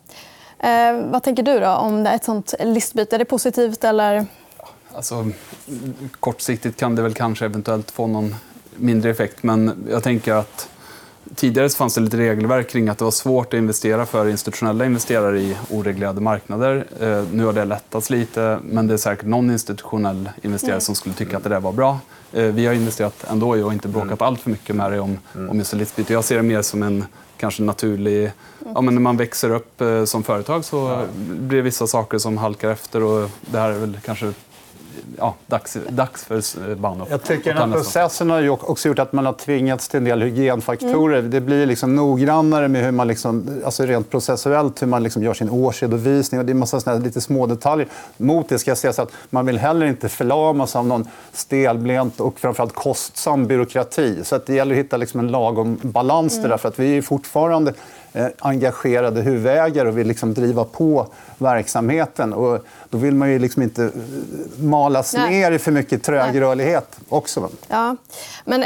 Eh, 0.60 1.12
vad 1.12 1.24
tänker 1.24 1.44
du 1.44 1.60
då 1.60 1.70
om 1.70 2.06
ett 2.06 2.24
sånt 2.24 2.54
listbyte? 2.60 3.16
Är 3.16 3.20
det 3.20 3.26
positivt 3.26 3.84
eller? 3.84 4.26
Alltså, 4.96 5.30
kortsiktigt 6.20 6.80
kan 6.80 6.96
det 6.96 7.02
väl 7.02 7.14
kanske 7.14 7.46
eventuellt 7.46 7.92
få 7.92 8.08
någon 8.08 8.36
mindre 8.76 9.12
effekt. 9.12 9.44
Men 9.44 9.86
jag 9.90 10.04
tänker 10.04 10.34
att 10.34 10.70
Tidigare 11.36 11.70
fanns 11.70 11.96
det 11.96 12.02
lite 12.02 12.18
regelverk 12.18 12.70
kring 12.70 12.90
att 12.90 12.98
det 12.98 13.04
var 13.04 13.12
svårt 13.12 13.54
att 13.54 13.58
investera 13.58 14.06
för 14.06 14.30
institutionella 14.30 14.86
investerare 14.86 15.40
i 15.40 15.58
oreglerade 15.70 16.22
marknader. 16.22 16.86
Eh, 17.00 17.24
nu 17.32 17.46
har 17.46 17.54
det 17.54 17.66
lättats 17.66 18.10
lite, 18.10 18.60
men 18.64 18.88
det 18.88 18.94
är 18.94 18.98
säkert 18.98 19.26
någon 19.26 19.52
institutionell 19.52 20.30
investerare 20.42 20.82
som 20.82 20.96
skulle 20.96 21.16
tycka 21.16 21.38
att 21.38 21.44
det 21.44 21.50
där 21.50 21.60
var 21.60 21.72
bra. 21.72 22.00
Eh, 22.34 22.44
vi 22.44 22.66
har 22.66 22.74
investerat 22.74 23.26
ändå 23.30 23.50
och 23.50 23.74
inte 23.74 23.88
bråkat 23.88 24.22
mm. 24.22 24.28
allt 24.28 24.42
för 24.42 24.50
mycket 24.50 24.76
med 24.76 24.92
det 24.92 25.00
om, 25.00 25.18
mm. 25.36 25.50
om 25.50 25.58
just 25.58 25.74
elitbyte. 25.74 26.14
Jag 26.14 26.24
ser 26.24 26.36
det 26.36 26.44
mer 26.44 26.62
som 26.62 26.84
en 26.84 27.06
kanske 27.38 27.64
naturlig... 27.64 28.32
Ja, 28.76 28.82
men 28.82 28.94
när 28.94 29.02
man 29.02 29.18
växer 29.18 29.50
upp 29.50 29.82
eh, 29.82 30.06
som 30.06 30.24
företag 30.24 30.66
så 30.66 31.06
blir 31.18 31.58
det 31.58 31.64
vissa 31.64 31.88
saker 31.88 32.18
som 32.18 32.38
halkar 32.38 32.70
efter. 32.70 33.04
och 33.04 33.30
Det 33.42 33.60
här 33.60 33.70
är 33.70 33.80
väl 33.80 34.00
kanske 34.06 34.34
ja, 35.24 35.36
dags, 35.48 35.78
dags 35.90 36.24
för 36.24 36.76
Bahnhof. 36.76 37.08
Jag 37.12 37.24
tycker 37.24 37.54
den 37.54 37.72
här 37.72 37.78
processen 37.78 38.30
har 38.30 38.50
också 38.50 38.88
gjort 38.88 39.00
att 39.00 39.14
man 39.14 39.26
har 39.26 39.34
tvingats 39.34 39.88
till 39.88 39.98
en 39.98 40.04
del 40.04 40.22
hygienfaktorer. 40.22 41.20
Mm. 41.20 41.32
Det 41.32 41.42
blir 41.42 41.66
liksom 41.66 41.96
noggrannare 41.96 42.68
med 42.68 42.84
hur 42.84 42.92
man 42.92 43.08
liksom, 43.08 43.62
alltså 43.66 43.84
rent 43.84 44.10
processuellt 44.10 44.82
hur 44.82 44.88
man 44.88 45.04
liksom 45.04 45.24
gör 45.24 45.34
sin 45.34 45.50
årsredovisning. 45.50 46.40
Och 46.40 46.46
det 46.46 46.50
är 46.50 46.54
en 46.54 46.60
massa 46.60 46.80
såna 46.80 46.98
lite 46.98 47.22
små 47.22 47.46
detaljer. 47.46 47.88
Mot 48.18 48.50
det 48.50 48.60
ska 48.60 48.72
jag 48.72 48.78
säga 48.78 48.94
att 48.98 49.12
man 49.30 49.46
vill 49.46 49.58
heller 49.58 49.86
inte 49.86 50.10
förlamas 50.10 50.76
av 50.76 50.88
någon 50.88 51.08
stelbent 51.32 52.20
och 52.20 52.40
framförallt 52.40 52.76
kostsam 52.76 53.48
byråkrati. 53.48 54.24
Så 54.24 54.36
att 54.36 54.46
det 54.46 54.54
gäller 54.54 54.76
att 54.76 54.80
hitta 54.80 54.98
liksom 54.98 55.20
en 55.20 55.28
lagom 55.28 55.80
balans 55.82 56.38
mm. 56.38 56.50
där. 56.50 56.58
För 56.58 56.70
att 56.70 56.80
vi 56.80 56.98
är 56.98 57.02
fortfarande 57.02 57.74
engagerade 58.40 59.22
huvudägare 59.22 59.88
och 59.88 59.98
vill 59.98 60.08
liksom 60.08 60.34
driva 60.34 60.64
på 60.64 61.08
verksamheten. 61.38 62.34
Och 62.34 62.66
då 62.90 62.98
vill 62.98 63.14
man 63.16 63.30
ju 63.32 63.40
liksom 63.40 63.62
inte 63.64 63.84
eh, 63.84 63.90
malas 64.64 65.14
Nej. 65.14 65.30
ner 65.30 65.52
i 65.52 65.60
för 65.60 65.72
mycket 65.72 66.04
trögrörlighet 66.04 66.98
också. 67.10 67.50
Ja. 67.68 67.96
Men 68.46 68.66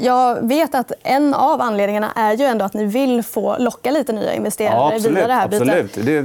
jag 0.00 0.48
vet 0.48 0.74
att 0.74 0.92
en 1.02 1.34
av 1.34 1.60
anledningarna 1.60 2.12
är 2.16 2.32
ju 2.36 2.44
ändå 2.44 2.64
att 2.64 2.74
ni 2.74 2.84
vill 2.84 3.22
få 3.22 3.58
locka 3.58 3.90
lite 3.90 4.12
nya 4.12 4.34
investerare 4.34 4.74
Ja, 4.74 4.92
absolut. 4.94 5.18
via 5.18 5.26
det 5.26 5.34
här 5.34 5.48
bytet. 5.48 5.68
absolut. 5.68 5.94
Det, 6.06 6.20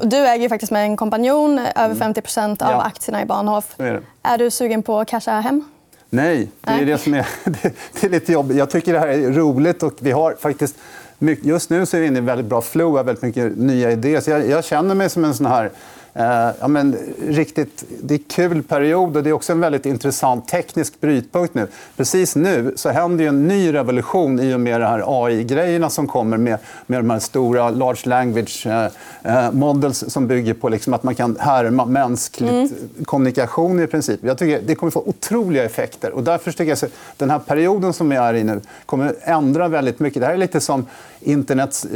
Och 0.00 0.08
Du 0.08 0.16
äger 0.16 0.42
ju 0.42 0.48
faktiskt 0.48 0.72
med 0.72 0.82
en 0.84 0.96
kompanjon 0.96 1.58
över 1.76 1.94
50% 1.94 2.62
av 2.62 2.70
Ja. 2.70 2.82
aktierna 2.82 3.22
i 3.22 3.26
Bahnhof. 3.26 3.74
Är. 3.80 4.00
Är 4.22 4.38
du 4.38 4.50
sugen 4.50 4.82
på 4.82 5.00
att 5.00 5.08
casha 5.08 5.40
hem? 5.40 5.64
Nej, 6.10 6.48
det 6.60 6.70
är 6.70 6.76
Nej. 6.76 6.84
det 6.84 6.98
som 6.98 7.14
är, 7.14 7.26
det, 7.44 8.04
är 8.06 8.10
lite 8.10 8.32
jobbigt. 8.32 8.56
Jag 8.56 8.70
tycker 8.70 8.92
det 8.92 8.98
här 8.98 9.08
är 9.08 9.30
roligt 9.32 9.82
och 9.82 9.92
vi 9.98 10.10
har 10.12 10.36
faktiskt 10.40 10.76
just 11.18 11.70
nu 11.70 11.86
så 11.86 11.96
är 11.96 12.00
vi 12.00 12.06
inne 12.06 12.18
i 12.18 12.22
väldigt 12.22 12.46
bra 12.46 12.62
flow, 12.62 12.96
har 12.96 13.04
väldigt 13.04 13.22
mycket 13.22 13.56
nya 13.56 13.92
idéer. 13.92 14.20
Så 14.20 14.30
jag, 14.30 14.48
jag 14.48 14.64
känner 14.64 14.94
mig 14.94 15.10
som 15.10 15.24
en 15.24 15.34
sån 15.34 15.46
här 15.46 15.70
ja, 16.60 16.68
men, 16.68 16.96
riktigt, 17.28 17.84
det 18.02 18.14
är 18.14 18.18
en 18.18 18.24
kul 18.24 18.62
period 18.62 19.16
och 19.16 19.22
det 19.22 19.30
är 19.30 19.32
också 19.32 19.52
en 19.52 19.60
väldigt 19.60 19.86
intressant 19.86 20.48
teknisk 20.48 21.00
brytpunkt 21.00 21.54
nu. 21.54 21.66
Precis 21.96 22.36
nu 22.36 22.72
så 22.76 22.88
händer 22.88 23.24
en 23.24 23.48
ny 23.48 23.74
revolution 23.74 24.40
i 24.40 24.54
och 24.54 24.60
med 24.60 24.80
de 24.80 24.86
här 24.86 25.02
AI-grejerna 25.06 25.90
som 25.90 26.06
kommer 26.06 26.36
med, 26.36 26.58
med 26.86 26.98
de 26.98 27.10
här 27.10 27.18
stora 27.18 27.70
large 27.70 28.08
language 28.08 28.66
eh, 28.66 28.86
eh, 29.22 29.52
models 29.52 30.04
som 30.08 30.26
bygger 30.26 30.54
på 30.54 30.68
liksom 30.68 30.94
att 30.94 31.02
man 31.02 31.14
kan 31.14 31.36
härma 31.40 31.84
mänskligt 31.84 32.72
kommunikation 33.04 33.80
i 33.80 33.86
princip. 33.86 34.20
Jag 34.22 34.38
tycker 34.38 34.62
det 34.66 34.74
kommer 34.74 34.90
få 34.90 35.02
otroliga 35.06 35.64
effekter. 35.64 36.12
Och 36.12 36.22
därför 36.22 36.50
tycker 36.50 36.64
jag 36.64 36.72
att 36.72 36.92
den 37.16 37.30
här 37.30 37.38
perioden 37.38 37.92
som 37.92 38.08
vi 38.08 38.16
är 38.16 38.34
i 38.34 38.44
nu 38.44 38.60
kommer 38.86 39.14
ändra 39.22 39.68
väldigt 39.68 39.98
mycket. 40.00 40.20
Det 40.20 40.26
här 40.26 40.34
är 40.34 40.38
lite 40.38 40.60
som 40.60 40.86
internet, 41.20 41.86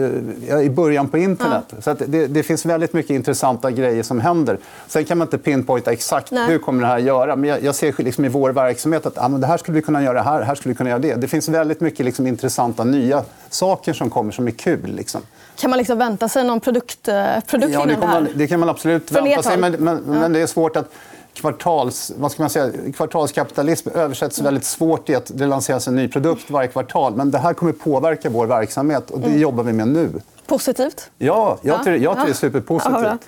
eh, 0.48 0.60
i 0.60 0.70
början 0.70 1.08
på 1.08 1.18
internet. 1.18 1.74
Så 1.80 1.90
att 1.90 2.02
det, 2.06 2.26
det 2.26 2.42
finns 2.42 2.66
väldigt 2.66 2.92
mycket 2.92 3.10
intressanta 3.10 3.70
grejer 3.70 4.02
som 4.08 4.20
händer. 4.20 4.58
Sen 4.86 5.04
kan 5.04 5.18
man 5.18 5.26
inte 5.26 5.38
pinpointa 5.38 5.92
exakt 5.92 6.30
Nej. 6.30 6.46
hur 6.48 6.58
kommer 6.58 6.82
det 6.82 6.86
här 6.88 6.96
att 6.96 7.02
göra. 7.02 7.36
Men 7.36 7.50
jag, 7.50 7.62
jag 7.62 7.74
ser 7.74 7.94
liksom 8.02 8.24
i 8.24 8.28
vår 8.28 8.50
verksamhet 8.50 9.06
att 9.06 9.18
ah, 9.18 9.28
men 9.28 9.40
det 9.40 9.46
här 9.46 9.56
skulle 9.56 9.74
vi 9.74 9.82
kunna 9.82 10.02
göra 10.02 10.22
här, 10.22 10.42
här 10.42 10.54
skulle 10.54 10.72
vi 10.72 10.76
kunna 10.76 10.90
göra 10.90 10.98
det. 11.00 11.14
Det 11.14 11.28
finns 11.28 11.48
väldigt 11.48 11.80
mycket 11.80 12.06
liksom 12.06 12.26
intressanta 12.26 12.84
nya 12.84 13.24
saker 13.50 13.92
som 13.92 14.10
kommer 14.10 14.32
som 14.32 14.46
är 14.46 14.50
kul. 14.50 14.92
Liksom. 14.94 15.20
Kan 15.56 15.70
man 15.70 15.78
liksom 15.78 15.98
vänta 15.98 16.28
sig 16.28 16.44
någon 16.44 16.60
produkt, 16.60 17.08
eh, 17.08 17.14
produkt 17.46 17.72
Ja, 17.72 17.84
det, 17.84 17.84
innan 17.84 17.88
det 17.88 17.94
kan 17.94 18.08
här? 18.08 18.20
man, 18.20 18.28
det 18.34 18.46
kan 18.46 18.60
man 18.60 18.68
absolut 18.68 19.10
Från 19.10 19.24
vänta 19.24 19.42
sig. 19.42 19.56
Men, 19.58 19.72
men, 19.72 19.96
men 20.06 20.32
det 20.32 20.40
är 20.40 20.46
svårt 20.46 20.76
att 20.76 20.90
kvartals, 21.34 22.12
vad 22.18 22.32
ska 22.32 22.42
man 22.42 22.50
säga, 22.50 22.70
kvartalskapitalism 22.96 23.88
översätts 23.94 24.40
väldigt 24.40 24.64
svårt 24.64 25.08
i 25.10 25.14
att 25.14 25.30
det 25.34 25.46
lanseras 25.46 25.88
en 25.88 25.94
ny 25.96 26.08
produkt 26.08 26.50
varje 26.50 26.68
kvartal. 26.68 27.14
Men 27.16 27.30
det 27.30 27.38
här 27.38 27.54
kommer 27.54 27.72
påverka 27.72 28.30
vår 28.30 28.46
verksamhet 28.46 29.10
och 29.10 29.20
det 29.20 29.26
Mm. 29.26 29.40
jobbar 29.40 29.64
vi 29.64 29.72
med 29.72 29.88
nu. 29.88 30.08
Positivt? 30.48 31.10
Ja, 31.18 31.58
jag 31.62 31.78
tycker, 31.78 31.92
jag 31.96 32.12
tycker 32.14 32.26
det 32.26 32.32
är 32.32 32.34
superpositivt. 32.34 33.02
Ja, 33.02 33.18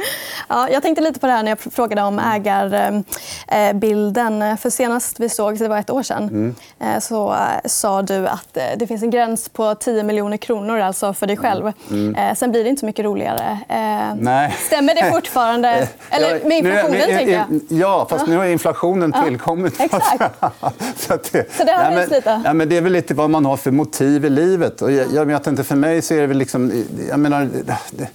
ja, 0.48 0.68
jag 0.70 0.82
tänkte 0.82 1.02
lite 1.02 1.20
på 1.20 1.26
det 1.26 1.32
här 1.32 1.42
när 1.42 1.50
jag 1.50 1.58
frågade 1.58 2.02
om 2.02 2.18
ägarbilden. 2.18 3.04
För 4.56 4.70
senast 4.70 5.20
vi 5.20 5.28
såg, 5.28 5.58
det 5.58 5.68
var 5.68 5.78
ett 5.78 5.90
år 5.90 6.02
sedan, 6.02 6.22
Mm. 6.28 6.54
eh, 6.80 6.98
så 7.00 7.32
eh, 7.32 7.38
sa 7.64 8.02
du 8.02 8.28
att 8.28 8.56
eh, 8.56 8.62
det 8.76 8.86
finns 8.86 9.02
en 9.02 9.10
gräns 9.10 9.48
på 9.48 9.74
10 9.74 10.02
miljoner 10.02 10.36
kronor 10.36 10.78
alltså 10.80 11.14
för 11.14 11.26
dig 11.26 11.36
själv. 11.36 11.66
Eh, 11.66 11.72
Sen 12.36 12.50
blir 12.50 12.64
det 12.64 12.70
inte 12.70 12.80
så 12.80 12.86
mycket 12.86 13.04
roligare. 13.04 13.58
Eh, 13.68 14.00
Mm. 14.00 14.18
Nej. 14.18 14.56
Stämmer 14.66 14.94
det 14.94 15.10
fortfarande? 15.12 15.88
Eller 16.10 16.44
med 16.48 16.58
inflationen, 16.58 16.92
nu- 17.08 17.16
tänker 17.16 17.32
jag. 17.32 17.60
Ja, 17.68 18.06
fast 18.10 18.26
nu 18.26 18.36
har 18.36 18.44
inflationen 18.44 19.12
tillkommit. 19.24 19.80
Exakt. 19.80 20.40
så 20.96 21.16
det, 21.32 21.52
Så 21.56 21.64
det 21.64 21.72
har 21.72 21.82
nej, 21.90 21.94
men, 21.96 22.08
lite? 22.08 22.38
nej, 22.44 22.54
men 22.54 22.68
det 22.68 22.76
är 22.76 22.80
väl 22.80 22.92
lite 22.92 23.14
vad 23.14 23.30
man 23.30 23.44
har 23.46 23.56
för 23.56 23.70
motiv 23.70 24.24
i 24.24 24.30
livet. 24.30 24.82
Och 24.82 24.92
jag, 24.92 25.06
jag 25.14 25.26
vet 25.26 25.46
inte, 25.46 25.64
för 25.64 25.76
mig 25.76 26.02
så 26.02 26.14
är 26.14 26.20
det 26.20 26.26
väl 26.26 26.38
liksom... 26.38 26.84
Jag, 27.10 27.20
menar, 27.20 27.48
det, 27.90 28.08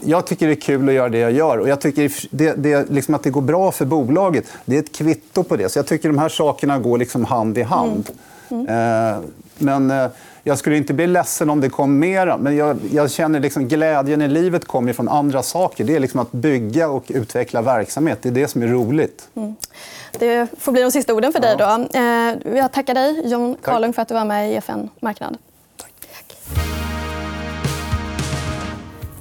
jag 0.00 0.26
tycker 0.26 0.46
det 0.46 0.52
är 0.52 0.60
kul 0.60 0.88
att 0.88 0.94
göra 0.94 1.08
det 1.08 1.18
jag 1.18 1.32
gör. 1.32 1.58
Och 1.58 1.68
jag 1.68 1.80
tycker 1.80 2.12
det, 2.30 2.52
det, 2.52 2.90
liksom 2.90 3.14
att 3.14 3.22
det 3.22 3.30
går 3.30 3.40
bra 3.40 3.72
för 3.72 3.84
bolaget, 3.84 4.44
det 4.64 4.76
är 4.76 4.80
ett 4.80 4.92
kvitto 4.96 5.42
på 5.42 5.56
det. 5.56 5.68
Så 5.68 5.78
jag 5.78 5.86
tycker 5.86 6.08
de 6.08 6.18
här 6.18 6.28
sakerna 6.28 6.78
går 6.78 6.98
liksom 6.98 7.24
hand 7.24 7.58
i 7.58 7.62
hand. 7.62 8.10
Eh, 8.50 9.18
men 9.58 9.90
eh, 9.90 10.06
jag 10.44 10.58
skulle 10.58 10.76
inte 10.76 10.94
bli 10.94 11.06
ledsen 11.06 11.50
om 11.50 11.60
det 11.60 11.68
kom 11.68 11.98
mera. 11.98 12.36
Men 12.36 12.56
jag, 12.56 12.76
jag 12.92 13.10
känner 13.10 13.40
liksom 13.40 13.68
glädjen 13.68 14.22
i 14.22 14.28
livet 14.28 14.64
kommer 14.64 14.92
från 14.92 15.08
andra 15.08 15.42
saker. 15.42 15.84
Det 15.84 15.96
är 15.96 16.00
liksom 16.00 16.20
att 16.20 16.32
bygga 16.32 16.88
och 16.88 17.04
utveckla 17.08 17.62
verksamhet. 17.62 18.18
Det 18.22 18.28
är 18.28 18.32
det 18.32 18.48
som 18.48 18.62
är 18.62 18.66
roligt. 18.66 19.28
Det 20.18 20.46
får 20.58 20.72
bli 20.72 20.82
de 20.82 20.90
sista 20.90 21.14
orden 21.14 21.32
för 21.32 21.40
dig. 21.40 21.56
Då. 21.58 21.86
Eh, 21.98 22.56
Jag 22.58 22.72
tackar 22.72 22.94
dig, 22.94 23.22
Jon 23.30 23.54
Tack. 23.54 23.64
Karlung, 23.64 23.92
för 23.92 24.02
att 24.02 24.08
du 24.08 24.14
var 24.14 24.24
med 24.24 24.50
i 24.50 24.54
EFN 24.54 24.88
Marknad. 25.00 25.36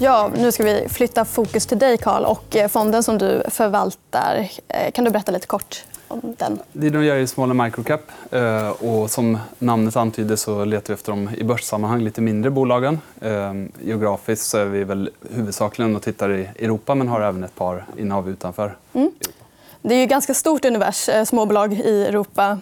Ja, 0.03 0.31
nu 0.35 0.51
ska 0.51 0.63
vi 0.63 0.87
flytta 0.89 1.25
fokus 1.25 1.65
till 1.65 1.79
dig, 1.79 1.97
Karl, 1.97 2.23
och 2.25 2.55
eh, 2.55 2.67
fonden 2.67 3.03
som 3.03 3.17
du 3.17 3.43
förvaltar. 3.49 4.49
Eh, 4.67 4.91
Kan 4.91 5.05
du 5.05 5.11
berätta 5.11 5.31
lite 5.31 5.47
kort 5.47 5.83
om 6.07 6.35
den? 6.37 6.59
Dino 6.73 7.01
gör 7.01 7.15
ju 7.15 7.27
Small 7.27 7.53
Microcap. 7.53 8.01
eh, 8.31 8.69
Och 8.69 9.11
som 9.11 9.37
namnet 9.59 9.95
antyder 9.95 10.35
så 10.35 10.65
letar 10.65 10.87
vi 10.87 10.93
efter 10.93 11.11
de 11.11 11.29
i 11.37 11.43
börssammanhang 11.43 12.01
lite 12.01 12.21
mindre 12.21 12.51
bolagen. 12.51 12.99
Geografiskt 13.83 14.45
så 14.45 14.57
är 14.57 14.65
vi 14.65 14.83
väl 14.83 15.09
huvudsakligen 15.35 15.95
och 15.95 16.01
tittar 16.01 16.31
i 16.33 16.49
Europa 16.59 16.95
men 16.95 17.07
har 17.07 17.21
även 17.21 17.43
ett 17.43 17.55
par 17.55 17.85
innehav 17.97 18.29
utanför. 18.29 18.77
Det 19.81 19.95
är 19.95 20.03
ett 20.03 20.09
ganska 20.09 20.33
stort 20.33 20.65
univers, 20.65 21.09
småbolag 21.25 21.73
i 21.73 22.05
Europa. 22.05 22.59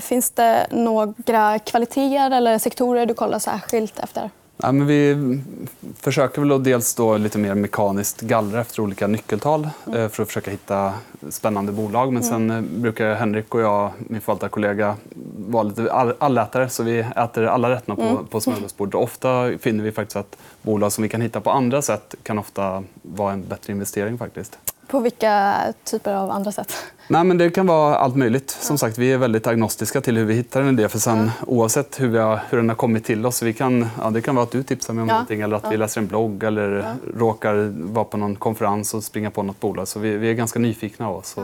Finns 0.00 0.30
det 0.30 0.66
några 0.70 1.58
kvaliteter 1.58 2.30
eller 2.30 2.58
sektorer 2.58 3.06
du 3.06 3.14
kollar 3.14 3.38
särskilt 3.38 3.98
efter? 3.98 4.30
Ja, 4.62 4.72
men 4.72 4.86
vi 4.86 5.16
försöker 6.00 6.40
väl 6.40 6.52
att 6.52 6.64
dels 6.64 6.94
då 6.94 7.16
lite 7.16 7.38
mer 7.38 7.54
mekaniskt 7.54 8.20
gallra 8.20 8.60
efter 8.60 8.82
olika 8.82 9.06
nyckeltal 9.06 9.68
eh, 9.86 9.92
för 10.08 10.22
att 10.22 10.28
försöka 10.28 10.50
hitta 10.50 10.92
spännande 11.30 11.72
bolag. 11.72 12.12
Men 12.12 12.22
sen 12.22 12.50
eh, 12.50 12.60
brukar 12.60 13.14
Henrik 13.14 13.54
och 13.54 13.60
jag, 13.60 13.90
min 13.98 14.20
förvaltarkollega, 14.20 14.96
vara 15.48 15.62
lite 15.62 15.92
all- 15.92 16.14
allätare 16.18 16.68
så 16.68 16.82
vi 16.82 16.98
äter 17.16 17.44
alla 17.46 17.70
rätterna 17.70 17.96
på, 17.96 18.24
på 18.30 18.40
smörgåsbordet. 18.40 18.94
Ofta 18.94 19.50
finner 19.60 19.84
vi 19.84 19.92
faktiskt 19.92 20.16
att 20.16 20.36
bolag 20.62 20.92
som 20.92 21.02
vi 21.02 21.08
kan 21.08 21.20
hitta 21.20 21.40
på 21.40 21.50
andra 21.50 21.82
sätt 21.82 22.14
kan 22.22 22.38
ofta 22.38 22.84
vara 23.02 23.32
en 23.32 23.48
bättre 23.48 23.72
investering. 23.72 24.18
faktiskt. 24.18 24.58
På 24.86 25.00
vilka 25.00 25.54
typer 25.84 26.14
av 26.14 26.30
andra 26.30 26.52
sätt? 26.52 26.72
Nej, 27.08 27.24
men 27.24 27.38
det 27.38 27.50
kan 27.50 27.66
vara 27.66 27.96
allt 27.96 28.16
möjligt. 28.16 28.50
Som 28.50 28.78
sagt, 28.78 28.98
vi 28.98 29.12
är 29.12 29.18
väldigt 29.18 29.46
agnostiska 29.46 30.00
till 30.00 30.16
hur 30.16 30.24
vi 30.24 30.34
hittar 30.34 30.62
en 30.62 30.78
idé. 30.78 30.88
För 30.88 30.98
sen, 30.98 31.30
Oavsett 31.46 32.00
hur, 32.00 32.18
har, 32.18 32.40
hur 32.50 32.58
den 32.58 32.68
har 32.68 32.76
kommit 32.76 33.04
till 33.04 33.26
oss. 33.26 33.42
Vi 33.42 33.52
kan, 33.52 33.86
ja, 34.00 34.10
det 34.10 34.20
kan 34.20 34.34
vara 34.34 34.42
att 34.44 34.50
du 34.52 34.62
tipsar 34.62 34.94
mig 34.94 35.02
om 35.02 35.08
Ja. 35.08 35.14
någonting 35.14 35.40
eller 35.40 35.56
att 35.56 35.72
vi 35.72 35.76
läser 35.76 36.00
en 36.00 36.06
blogg 36.06 36.42
eller 36.42 36.94
råkar 37.16 37.72
vara 37.92 38.04
på 38.04 38.16
någon 38.16 38.36
konferens 38.36 38.94
och 38.94 39.04
springa 39.04 39.30
på 39.30 39.42
något 39.42 39.60
bolag. 39.60 39.88
Så 39.88 39.98
vi, 40.00 40.16
vi 40.16 40.30
är 40.30 40.34
ganska 40.34 40.58
nyfikna 40.58 41.08
av 41.08 41.16
oss. 41.16 41.36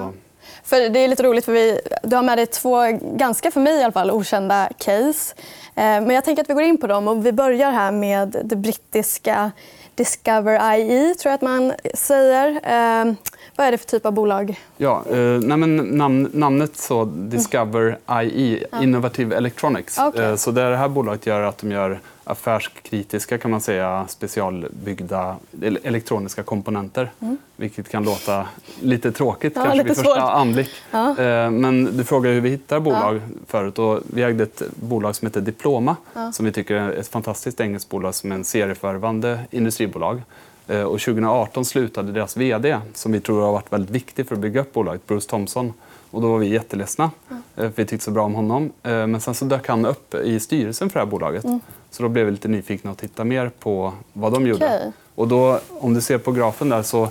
För 0.65 0.89
det 0.89 0.99
är 1.01 1.09
lite 1.09 1.23
roligt, 1.23 1.45
för 1.45 1.53
vi, 1.53 1.81
du 2.03 2.17
har 2.17 2.23
med 2.23 2.39
dig 2.39 2.47
två, 2.47 2.77
ganska 3.03 3.51
för 3.51 3.61
mig 3.61 3.81
i 3.81 3.83
alla 3.83 3.93
fall, 3.93 4.11
okända 4.11 4.69
case. 4.79 5.35
Eh, 5.75 5.83
Men 5.83 6.11
jag 6.11 6.25
tänker 6.25 6.43
att 6.43 6.51
vi 6.51 6.55
går 6.55 6.63
in 6.63 6.79
på 6.79 6.87
dem. 6.87 7.09
Och 7.09 7.27
vi 7.27 7.33
börjar 7.33 7.71
här 7.71 7.93
med 7.93 8.37
det 8.45 8.57
brittiska 8.57 9.51
Discover 9.95 10.75
IE, 10.79 11.15
tror 11.15 11.31
jag 11.31 11.35
att 11.35 11.43
man 11.43 11.73
säger. 11.95 12.49
Eh, 12.49 13.13
vad 13.57 13.67
är 13.67 13.71
det 13.73 13.79
för 13.79 13.87
typ 13.87 14.07
av 14.07 14.13
bolag? 14.13 14.61
Ja, 14.77 15.03
eh, 15.11 15.17
nej, 15.19 15.57
men 15.57 15.77
namn, 15.77 16.31
namnet 16.33 16.77
så, 16.77 17.05
Discover 17.05 17.99
IE, 18.23 18.65
Innovative 18.83 19.37
Electronics. 19.37 19.99
Okej. 19.99 20.25
Eh, 20.25 20.37
så 20.37 20.51
det 20.51 20.77
här 20.77 20.89
bolaget 20.89 21.27
gör 21.27 21.43
att 21.43 21.59
de 21.59 21.71
gör 21.73 22.01
affärskritiska 22.25 23.39
kan 23.39 23.51
man 23.51 23.61
säga, 23.61 24.07
specialbyggda 24.09 25.37
ele- 25.61 25.79
elektroniska 25.83 26.43
komponenter. 26.43 27.11
Vilket 27.57 27.89
kan 27.89 28.05
låta 28.05 28.47
lite 28.81 29.13
tråkigt 29.13 29.53
Ja, 29.57 29.63
kanske 29.63 29.77
lite 29.79 29.89
vid 29.89 29.97
första 29.97 30.15
svårt. 30.21 30.31
anblick. 30.31 30.71
Ja. 30.91 31.11
Eh, 31.19 31.51
Men 31.51 31.97
du 31.97 32.05
frågar 32.05 32.33
hur 32.33 32.41
vi 32.41 32.49
hittar 32.51 32.81
bolag 32.81 33.21
förut. 33.47 33.79
Och 33.79 34.01
vi 34.15 34.23
ägde 34.23 34.43
ett 34.43 34.63
bolag 34.75 35.17
som 35.17 35.27
heter 35.27 35.41
Diploma 35.41 35.97
som 36.33 36.47
vi 36.47 36.53
tycker 36.53 36.75
är 36.75 36.91
ett 36.91 37.09
fantastiskt 37.09 37.61
engelskt 37.61 37.91
bolag 37.91 38.15
som 38.15 38.33
är 38.33 38.37
en 38.37 38.45
serieförvärvande 38.45 39.41
industribolag. 39.51 40.23
Eh, 40.69 40.83
Och 40.83 41.01
2018 41.01 41.65
slutade 41.65 42.13
deras 42.13 42.37
vd, 42.37 42.79
som 42.95 43.13
vi 43.13 43.21
tror 43.21 43.43
har 43.43 43.53
varit 43.53 43.73
väldigt 43.73 43.91
viktig 43.91 44.29
för 44.29 44.35
att 44.35 44.41
bygga 44.41 44.61
upp 44.61 44.73
bolaget, 44.73 45.07
Bruce 45.07 45.29
Thompson. 45.31 45.73
Och 46.11 46.23
då 46.23 46.31
var 46.31 46.39
vi 46.39 46.47
jätteledsna, 46.49 47.11
eh, 47.31 47.37
för 47.57 47.73
vi 47.77 47.87
tyckte 47.87 48.05
så 48.05 48.11
bra 48.11 48.25
om 48.25 48.35
honom. 48.35 48.71
Men 48.83 49.21
sen 49.21 49.35
så 49.35 49.45
dök 49.45 49.69
han 49.69 49.87
upp 49.87 50.15
i 50.15 50.41
styrelsen 50.41 50.91
för 50.91 51.01
det 51.01 51.05
här 51.05 51.11
bolaget. 51.11 51.45
Så 51.93 52.03
då 52.03 52.09
blev 52.09 52.25
vi 52.27 52.31
lite 52.33 52.49
nyfikna 52.49 52.91
och 52.91 52.97
titta 52.99 53.25
mer 53.25 53.51
på 53.59 53.93
vad 54.13 54.33
de 54.33 54.47
gjorde. 54.47 54.67
Okej. 54.67 54.93
Och 55.15 55.29
då, 55.29 55.59
om 55.69 55.95
du 55.95 56.01
ser 56.01 56.19
på 56.19 56.33
grafen 56.33 56.69
där 56.69 56.83
så 56.83 57.09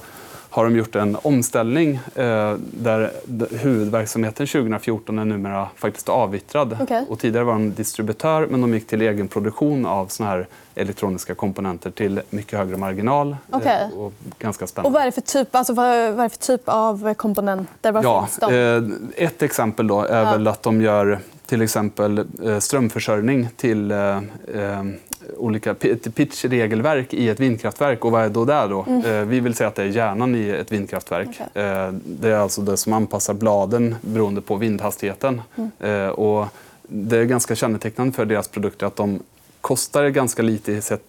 har 0.50 0.64
de 0.64 0.76
gjort 0.78 0.96
en 0.96 1.18
omställning 1.22 2.00
eh, 2.16 2.54
där 2.58 3.12
huvudverksamheten 3.52 4.48
2014 4.48 5.20
är 5.20 5.26
numera 5.26 5.68
faktiskt 5.76 6.10
avyttrad. 6.10 6.78
Okej. 6.82 7.06
Och 7.10 7.20
tidigare 7.20 7.46
var 7.46 7.54
de 7.54 7.74
distributör 7.74 8.48
men 8.48 8.62
de 8.62 8.74
gick 8.74 8.88
till 8.88 9.02
egen 9.02 9.28
produktion 9.28 9.86
av 9.86 10.08
såna 10.08 10.30
här 10.30 10.48
elektroniska 10.76 11.36
komponenter 11.36 11.92
till 11.92 12.22
mycket 12.30 12.60
högre 12.60 12.78
marginal 12.78 13.36
Okej. 13.50 13.90
eh, 13.94 14.00
och 14.00 14.14
ganska 14.40 14.66
Och 14.66 14.70
spännande. 14.70 14.94
vad 14.94 15.02
är 15.02 15.06
det 15.06 15.12
för 15.12 15.22
typ, 15.22 15.56
alltså 15.56 15.74
vad, 15.74 15.88
är 15.88 16.30
typ 16.30 16.62
av 16.66 17.14
komponenter? 17.14 17.92
Var 17.92 18.04
Ja, 18.04 18.26
finns 18.26 18.38
de? 18.38 18.96
eh, 19.18 19.26
ett 19.26 19.42
exempel 19.42 19.88
då 19.88 20.02
är 20.02 20.24
väl 20.24 20.48
att 20.48 20.64
de 20.64 20.82
gör 20.82 21.20
till 21.52 21.62
exempel 21.62 22.26
eh, 22.44 22.60
strömförsörjning 22.60 23.48
till 23.56 23.92
eh, 23.92 24.18
eh, 24.18 24.86
olika 25.38 25.74
pitch-regelverk 26.16 27.14
i 27.14 27.30
ett 27.30 27.40
vindkraftverk. 27.40 28.06
Och 28.06 28.12
vad 28.12 28.24
är 28.24 28.30
då 28.30 28.46
det? 28.46 28.68
Då? 28.68 28.86
Mm. 28.90 29.30
Vi 29.30 29.40
vill 29.40 29.56
säga 29.56 29.68
att 29.68 29.76
det 29.76 29.84
är 29.84 29.88
hjärnan 29.88 30.36
i 30.36 30.50
ett 30.50 30.72
vindkraftverk. 30.72 31.28
Okay. 31.30 31.92
Det 32.04 32.30
är 32.30 32.36
alltså 32.36 32.62
det 32.62 32.78
som 32.78 32.94
anpassar 32.94 33.34
bladen 33.34 33.96
beroende 34.02 34.42
på 34.42 34.56
vindhastigheten. 34.56 35.42
Mm. 35.56 36.12
Och 36.12 36.48
det 36.82 37.18
är 37.18 37.24
ganska 37.24 37.56
kännetecknande 37.56 38.14
för 38.14 38.26
deras 38.26 38.48
produkter 38.48 38.86
att 38.86 38.96
de 38.96 39.20
kostar 39.62 40.10
ganska 40.10 40.42
lite 40.42 40.82
sett 40.82 41.02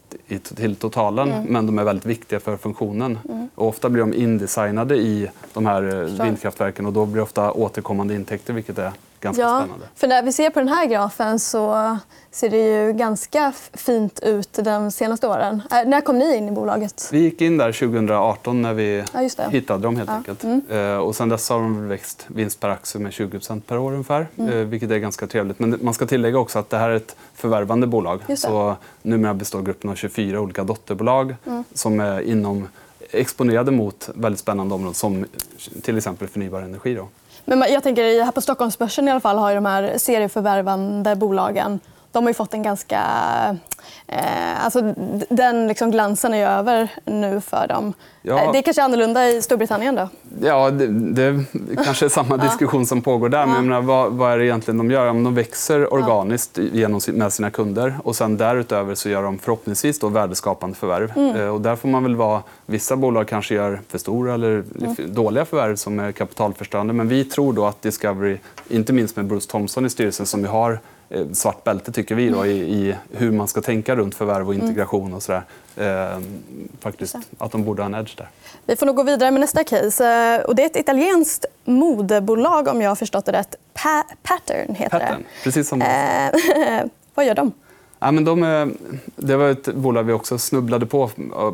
till 0.55 0.77
totalen, 0.77 1.33
mm. 1.33 1.45
men 1.45 1.67
de 1.67 1.79
är 1.79 1.85
väldigt 1.85 2.07
viktiga 2.07 2.41
för 2.41 2.57
funktionen. 2.57 3.19
Mm. 3.29 3.49
Och 3.55 3.69
ofta 3.69 3.89
blir 3.89 4.03
de 4.03 4.15
indesignade 4.15 4.97
i 4.97 5.29
de 5.55 5.67
här 5.67 5.83
vindkraftverken 6.25 6.87
och 6.87 6.93
då 6.93 7.07
blir 7.07 7.17
det 7.17 7.23
ofta 7.23 7.53
återkommande 7.53 8.15
intäkter, 8.15 8.53
vilket 8.53 8.79
är 8.79 8.93
ganska 9.23 9.43
ja, 9.43 9.59
spännande. 9.59 9.87
För 9.95 10.09
när 10.09 10.23
vi 10.23 10.33
ser 10.33 10.51
på 10.51 10.59
den 10.59 10.69
här 10.69 10.87
grafen 10.87 11.39
så 11.39 11.97
ser 12.31 12.51
det 12.51 12.87
ju 12.87 12.93
ganska 12.93 13.53
fint 13.73 14.21
ut 14.23 14.53
de 14.53 14.91
senaste 14.91 15.27
åren. 15.27 15.63
Äh, 15.71 15.89
när 15.89 16.01
kom 16.01 16.19
ni 16.19 16.37
in 16.37 16.49
i 16.49 16.51
bolaget? 16.51 17.09
Vi 17.13 17.19
gick 17.19 17.41
in 17.41 17.57
där 17.57 17.73
2018 17.73 18.63
när 18.63 18.75
vi 18.75 19.05
ja, 19.13 19.49
hittade 19.49 19.83
dem. 19.83 19.97
helt 19.97 20.11
ja. 20.11 20.17
enkelt. 20.17 20.45
Mm. 20.45 20.63
Eh, 20.71 20.97
och 20.97 21.17
sen 21.17 21.29
dess 21.29 21.49
har 21.49 21.59
de 21.59 21.89
växt 21.89 22.25
vinst 22.29 22.61
per 22.61 22.69
aktie 22.69 23.01
med 23.01 23.13
20% 23.13 23.61
per 23.61 23.79
år 23.79 23.93
ungefär, 23.93 24.27
mm. 24.37 24.53
eh, 24.53 24.57
vilket 24.57 24.91
är 24.91 24.99
ganska 24.99 25.27
trevligt. 25.27 25.59
Men 25.59 25.79
man 25.83 25.95
ska 25.95 26.07
tillägga 26.07 26.39
också 26.39 26.59
att 26.59 26.71
det 26.71 26.77
här 26.77 26.91
är 26.91 26.97
ett 26.97 27.17
förvärvande 27.35 27.87
bolag. 27.87 28.21
Så 28.37 28.77
numera 29.03 29.35
består 29.35 29.63
gruppen 29.63 29.91
av 29.91 29.95
24 29.95 30.41
olika 30.41 30.65
dotterbolag 30.65 31.35
mm. 31.47 31.65
som 31.75 32.01
är 32.01 32.21
inom 32.21 32.69
exponerade 33.11 33.71
mot 33.71 34.11
väldigt 34.15 34.41
spännande 34.41 34.75
områden 34.75 34.95
som 34.95 35.27
till 35.83 35.97
exempel 35.97 36.29
förnybar 36.29 36.63
energi. 36.63 36.95
Då. 36.95 37.09
Men 37.45 37.65
jag 37.73 37.83
tänker, 37.83 38.25
här 38.25 38.33
på 38.33 38.41
Stockholmsbörsen 38.41 39.09
i 39.09 39.11
alla 39.11 39.21
fall 39.21 39.39
har 39.39 39.51
ju 39.51 39.55
de 39.55 39.67
här 39.67 39.99
serieförvärvande 39.99 41.17
bolagen 41.17 41.81
de 42.13 42.25
har 42.25 42.31
ju 42.31 42.35
fått 42.35 42.55
en 42.55 42.63
ganska... 42.63 43.01
Eh, 44.07 44.65
alltså, 44.65 44.95
den 45.29 45.69
liksom 45.69 45.91
glansen 45.91 46.35
är 46.35 46.47
över 46.47 46.89
nu 47.05 47.41
för 47.41 47.67
dem. 47.69 47.95
Ja. 48.23 48.39
Eh, 48.39 48.53
det 48.53 48.59
är 48.59 48.63
kanske 48.63 48.83
annorlunda 48.83 49.29
i 49.29 49.43
Storbritannien? 49.43 49.95
då? 49.95 50.09
Ja, 50.41 50.71
det, 50.71 50.87
det 50.87 51.45
kanske 51.85 52.05
är 52.05 52.09
samma 52.23 52.37
diskussion 52.37 52.87
som 52.87 53.03
pågår 53.03 53.29
där. 53.29 53.47
Men 53.47 53.67
menar, 53.67 53.81
vad, 53.81 54.13
vad, 54.13 54.33
är 54.33 54.39
det 54.39 54.45
egentligen 54.45 54.79
de 54.79 54.91
gör? 54.91 55.07
de 55.07 55.35
växer 55.35 55.95
organiskt 55.95 56.59
genom, 56.59 57.01
med 57.07 57.33
sina 57.33 57.51
kunder. 57.51 57.95
och 58.05 58.17
sen 58.17 58.37
Därutöver 58.37 58.95
så 58.95 59.09
gör 59.09 59.23
de 59.23 59.39
förhoppningsvis 59.39 59.99
då 59.99 60.09
värdeskapande 60.09 60.77
förvärv. 60.77 61.13
Mm. 61.17 61.37
Eh, 61.37 61.49
och 61.49 61.61
där 61.61 61.77
får 61.77 61.89
man 61.89 62.03
väl 62.03 62.17
vara... 62.17 62.43
Vissa 62.67 62.97
bolag 62.97 63.29
kanske 63.29 63.55
gör 63.55 63.81
för 63.89 63.99
stora 63.99 64.35
eller 64.35 64.65
mm. 64.81 64.97
dåliga 65.15 65.45
förvärv 65.45 65.77
som 65.77 66.01
är 66.01 66.13
kapitalförstörande. 66.13 66.93
Men 66.93 67.09
vi 67.09 67.25
tror 67.25 67.53
då 67.53 67.67
att 67.67 67.83
Discovery, 67.83 68.39
inte 68.69 68.93
minst 68.93 69.17
med 69.17 69.25
Bruce 69.27 69.51
Thompson 69.51 69.87
i 69.87 69.91
styrelsen 69.91 70.27
som 70.27 70.43
vi 70.43 70.49
har 70.49 70.81
svart 71.33 71.65
bälte, 71.65 71.93
tycker 71.93 72.15
vi, 72.15 72.29
då, 72.31 72.47
i, 72.47 72.51
i, 72.51 72.95
hur 73.11 73.33
man 73.33 73.49
ska 73.49 73.61
tänka 73.61 73.97
runt 73.97 74.15
förvärv 74.15 74.49
och 74.49 74.55
integration. 74.55 75.15
och 75.15 75.23
sådär. 75.23 75.43
Eh, 75.77 76.19
faktiskt, 76.81 77.17
att 77.39 77.53
de 77.53 77.65
borde 77.65 77.83
ha 77.83 77.87
en 77.87 77.95
edge 77.95 78.17
där. 78.17 78.29
Vi 78.67 78.77
får 78.77 78.87
nog 78.87 78.97
gå 78.97 79.03
vidare 79.03 79.31
med 79.31 79.41
nästa 79.41 79.65
case. 79.65 80.07
Eh, 80.07 80.41
och 80.41 80.55
det 80.55 80.63
är 80.63 80.67
ett 80.67 80.77
italienskt 80.77 81.45
modebolag, 81.65 82.69
om 82.69 82.81
jag 82.83 82.91
har 82.91 82.97
förstått 82.97 83.25
det 83.25 83.33
rätt. 83.33 83.55
Pa 83.75 84.05
Pattern 84.23 84.75
heter 84.75 84.99
Pattern, 84.99 85.19
det. 85.19 85.45
precis 85.45 85.69
som 85.69 85.83
eh, 85.83 86.89
Vad 87.15 87.27
gör 87.27 87.35
de? 87.35 87.53
Ja, 87.99 88.13
men 88.13 88.25
de, 88.25 88.75
det 89.17 89.37
var 89.37 89.49
ett 89.49 89.75
bolag 89.75 90.03
vi 90.03 90.13
också 90.13 90.39
snubblade 90.39 90.87
på 90.87 91.11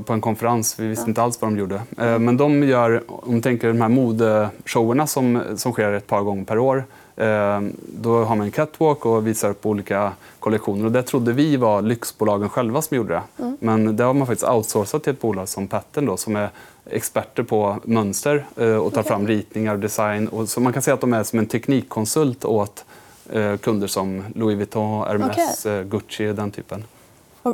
på 0.06 0.12
en 0.12 0.20
konferens. 0.20 0.78
Vi 0.78 0.86
visste 0.86 1.08
inte 1.08 1.22
alls 1.22 1.40
vad 1.40 1.50
de 1.50 1.58
gjorde. 1.58 1.80
Men 1.96 2.36
de 2.36 2.62
gör, 2.62 3.02
om 3.08 3.42
tänker 3.42 3.68
de 3.68 3.80
här 3.80 3.88
modeshowerna 3.88 5.06
som, 5.06 5.42
som 5.56 5.72
sker 5.72 5.92
ett 5.92 6.06
par 6.06 6.22
gånger 6.22 6.44
per 6.44 6.58
år 6.58 6.84
då 7.87 8.25
har 8.25 8.37
man 8.37 8.40
en 8.40 8.50
catwalk 8.50 9.06
och 9.06 9.26
visar 9.26 9.50
upp 9.50 9.66
olika 9.66 10.12
kollektioner. 10.38 10.84
Och 10.84 10.92
det 10.92 11.02
trodde 11.02 11.32
vi 11.32 11.56
var 11.56 11.82
lyxbolagen 11.82 12.48
själva 12.48 12.82
som 12.82 12.96
gjorde 12.96 13.14
det. 13.14 13.42
Mm. 13.42 13.56
Men 13.60 13.96
det 13.96 14.04
har 14.04 14.14
man 14.14 14.26
faktiskt 14.26 14.50
outsourcat 14.50 15.02
till 15.02 15.12
ett 15.12 15.20
bolag 15.20 15.48
som 15.48 15.68
Pattern 15.68 16.06
då, 16.06 16.16
som 16.16 16.37
är 16.37 16.50
experter 16.90 17.42
på 17.42 17.76
mönster 17.84 18.46
eh, 18.56 18.76
och 18.76 18.92
tar 18.92 19.00
okay. 19.00 19.10
fram 19.10 19.26
ritningar 19.26 19.72
och 19.72 19.80
design. 19.80 20.28
Och 20.28 20.48
så 20.48 20.60
man 20.60 20.72
kan 20.72 20.82
säga 20.82 20.94
att 20.94 21.00
de 21.00 21.12
är 21.12 21.22
som 21.22 21.38
en 21.38 21.46
teknikkonsult 21.46 22.44
åt 22.44 22.84
eh, 23.32 23.56
kunder 23.56 23.87
som 23.87 24.25
Louis 24.34 24.56
Vuitton, 24.56 25.04
Hermès, 25.04 25.66
okay. 25.66 25.78
Eh, 25.78 25.85
Gucci, 25.85 26.33
den 26.33 26.50
typen. 26.50 26.85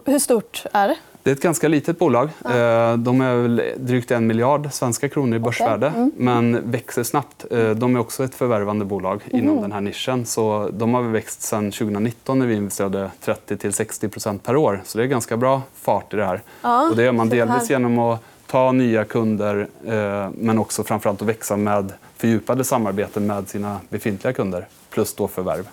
Hur 0.04 0.18
stort 0.18 0.64
är 0.72 0.88
det? 0.88 0.96
Det 1.24 1.30
är 1.30 1.34
ett 1.34 1.42
ganska 1.42 1.68
litet 1.68 1.98
bolag. 1.98 2.30
Ja. 2.44 2.50
Eh, 2.50 2.96
de 2.96 3.20
är 3.20 3.34
väl 3.36 3.62
drygt 3.76 4.10
en 4.10 4.26
miljard 4.26 4.68
svenska 4.72 5.08
kronor 5.08 5.36
i 5.36 5.38
börsvärde, 5.38 5.88
okay. 5.88 6.00
mm. 6.00 6.12
men 6.16 6.70
växer 6.70 7.02
snabbt. 7.02 7.44
Eh, 7.50 7.70
de 7.70 7.96
är 7.96 8.00
också 8.00 8.24
ett 8.24 8.34
förvärvande 8.34 8.84
bolag 8.84 9.20
mm. 9.30 9.44
inom 9.44 9.62
den 9.62 9.72
här 9.72 9.80
nischen. 9.80 10.26
Så 10.26 10.70
de 10.72 10.94
har 10.94 11.02
växt 11.02 11.42
sedan 11.42 11.70
2019 11.70 12.38
när 12.38 12.46
vi 12.46 12.54
investerade 12.54 13.10
30-60% 13.24 14.38
per 14.38 14.56
år. 14.56 14.82
Så 14.84 14.98
det 14.98 15.04
är 15.04 15.08
ganska 15.08 15.36
bra 15.36 15.62
fart 15.74 16.14
i 16.14 16.16
det 16.16 16.24
här. 16.24 16.42
Ja, 16.62 16.88
och 16.90 16.96
det 16.96 17.04
gör 17.04 17.12
man 17.12 17.28
delvis 17.28 17.70
genom 17.70 17.98
att 17.98 18.20
ta 18.46 18.72
nya 18.72 19.04
kunder 19.04 19.68
eh, 19.86 20.30
men 20.34 20.58
också 20.58 20.84
framförallt 20.84 21.22
att 21.22 21.28
växa 21.28 21.56
med 21.56 21.92
fördjupade 22.16 22.64
samarbeten 22.64 23.26
med 23.26 23.48
sina 23.48 23.80
befintliga 23.88 24.32
kunder 24.32 24.66
plus 24.90 25.14
då 25.14 25.28
förvärv. 25.28 25.68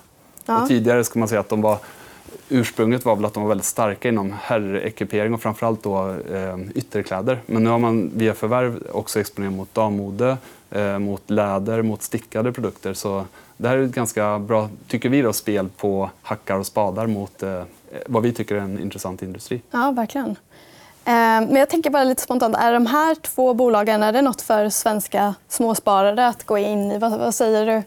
Ja. 0.46 0.62
Och 0.62 0.68
tidigare 0.68 1.04
ska 1.04 1.18
man 1.18 1.28
säga 1.28 1.40
att 1.40 1.48
de 1.48 1.62
var 1.62 1.78
ursprunget 2.52 3.04
var 3.04 3.16
väl 3.16 3.24
att 3.24 3.34
de 3.34 3.42
var 3.42 3.48
väldigt 3.48 3.66
starka 3.66 4.08
inom 4.08 4.34
herrekipering 4.42 5.34
och 5.34 5.42
framförallt 5.42 5.82
då, 5.82 6.08
eh, 6.10 6.58
ytterkläder. 6.74 7.38
Men 7.46 7.64
nu 7.64 7.70
har 7.70 7.78
man 7.78 8.10
via 8.14 8.34
förvärv 8.34 8.82
också 8.92 9.20
exponerat 9.20 9.54
mot 9.54 9.74
dammode, 9.74 10.36
eh, 10.70 10.98
mot 10.98 11.30
läder, 11.30 11.82
mot 11.82 12.02
stickade 12.02 12.52
produkter. 12.52 12.94
Så 12.94 13.24
det 13.56 13.68
här 13.68 13.76
är 13.76 13.82
ett 13.82 13.94
ganska 13.94 14.38
bra, 14.38 14.68
tycker 14.88 15.08
vi, 15.08 15.22
då, 15.22 15.32
spel 15.32 15.68
på 15.76 16.10
hackar 16.22 16.58
och 16.58 16.66
spadar 16.66 17.06
mot 17.06 17.42
eh, 17.42 17.62
vad 18.06 18.22
vi 18.22 18.32
tycker 18.32 18.54
är 18.54 18.60
en 18.60 18.80
intressant 18.80 19.22
industri. 19.22 19.62
Ja, 19.70 19.90
verkligen. 19.90 20.36
Eh, 21.04 21.14
men 21.14 21.56
jag 21.56 21.70
tänker 21.70 21.90
bara 21.90 22.04
lite 22.04 22.22
spontant, 22.22 22.56
är 22.56 22.72
de 22.72 22.86
här 22.86 23.14
två 23.14 23.54
bolagen 23.54 24.02
är 24.02 24.12
det 24.12 24.22
något 24.22 24.42
för 24.42 24.68
svenska 24.68 25.34
småsparare 25.48 26.26
att 26.26 26.46
gå 26.46 26.58
in 26.58 26.92
i? 26.92 26.98
Vad, 26.98 27.18
vad 27.18 27.34
säger 27.34 27.66
du? 27.66 27.82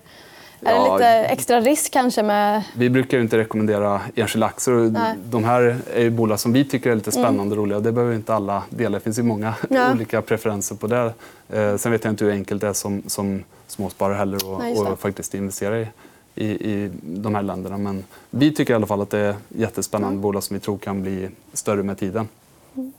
Är 0.62 0.74
det 0.74 0.94
lite 0.94 1.08
extra 1.08 1.62
risk 1.62 1.94
kanske? 1.94 2.24
Med... 2.24 2.64
Vi 2.76 2.90
brukar 2.90 3.20
inte 3.20 3.38
rekommendera 3.38 4.02
enskilda 4.16 4.48
aktier. 4.48 5.16
De 5.30 5.44
här 5.44 5.78
är 5.94 6.10
bolag 6.10 6.40
som 6.40 6.54
vi 6.54 6.66
tycker 6.66 6.92
är 6.92 6.96
lite 6.96 7.12
spännande 7.12 7.56
och 7.56 7.58
roliga. 7.58 7.80
Det 7.80 7.92
behöver 7.92 8.16
inte 8.16 8.34
alla 8.34 8.64
dela. 8.70 8.98
Det 8.98 9.04
finns 9.04 9.20
ju 9.20 9.24
många 9.24 9.54
ja. 9.70 9.92
olika 9.94 10.22
preferenser 10.22 10.76
på 10.76 10.88
det. 10.88 11.14
Eh, 11.50 11.78
sen 11.78 11.92
vet 11.92 12.04
jag 12.04 12.14
inte 12.14 12.26
hur 12.26 12.32
enkelt 12.32 12.62
det 12.62 12.68
är 12.68 12.74
som, 12.74 13.04
som 13.08 13.44
småsparare 13.68 14.16
heller 14.16 14.50
och, 14.52 14.60
Nej, 14.60 14.78
och 14.78 15.00
faktiskt 15.00 15.34
investera 15.34 15.80
i, 15.80 15.88
i, 16.36 16.46
i 16.46 16.92
de 17.02 17.36
här 17.36 17.42
länderna. 17.42 17.78
Men 17.78 18.04
vi 18.30 18.52
tycker 18.52 18.74
i 18.74 18.76
alla 18.76 18.88
fall 18.88 19.02
att 19.02 19.10
det 19.10 19.20
är 19.20 19.36
jättespännande 19.50 20.14
mm. 20.14 20.22
bolag 20.22 20.44
som 20.44 20.54
vi 20.54 20.60
tror 20.60 20.78
kan 20.78 21.02
bli 21.02 21.30
större 21.54 21.84
med 21.84 21.98
tiden. 21.98 22.28
Mm. 22.76 22.94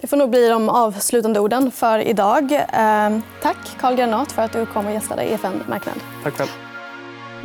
Det 0.00 0.06
får 0.06 0.16
nog 0.16 0.30
bli 0.30 0.48
de 0.48 0.68
avslutande 0.68 1.40
orden 1.40 1.70
för 1.70 1.98
idag. 1.98 2.52
Eh, 2.52 3.18
tack 3.42 3.76
Carl 3.80 3.94
Granat 3.94 4.32
för 4.32 4.42
att 4.42 4.52
du 4.52 4.66
kom 4.66 4.86
och 4.86 4.92
gästade 4.92 5.22
EFN 5.22 5.62
Marknad. 5.68 5.94
Tack 6.22 6.34
själv. 6.34 6.69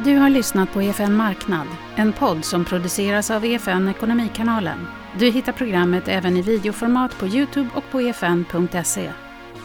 Du 0.03 0.17
har 0.17 0.29
lyssnat 0.29 0.73
på 0.73 0.81
EFN 0.81 1.15
Marknad, 1.15 1.67
en 1.95 2.13
podd 2.13 2.45
som 2.45 2.65
produceras 2.65 3.31
av 3.31 3.45
EFN 3.45 3.87
Ekonomikanalen. 3.87 4.87
Du 5.19 5.29
hittar 5.29 5.51
programmet 5.51 6.07
även 6.07 6.37
i 6.37 6.41
videoformat 6.41 7.19
på 7.19 7.27
Youtube 7.27 7.69
och 7.75 7.83
på 7.91 7.99
efn.se. 7.99 9.11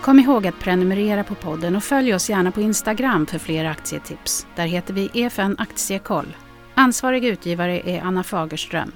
Kom 0.02 0.18
ihåg 0.18 0.46
att 0.46 0.58
prenumerera 0.58 1.24
på 1.24 1.34
podden 1.34 1.76
och 1.76 1.84
följ 1.84 2.14
oss 2.14 2.30
gärna 2.30 2.50
på 2.50 2.60
Instagram 2.60 3.26
för 3.26 3.38
fler 3.38 3.64
aktietips. 3.64 4.46
Där 4.56 4.66
heter 4.66 4.94
vi 4.94 5.10
EFN 5.14 5.56
Aktiekoll. 5.58 6.36
Ansvarig 6.74 7.24
utgivare 7.24 7.80
är 7.90 8.02
Anna 8.02 8.22
Fagerström. 8.22 8.92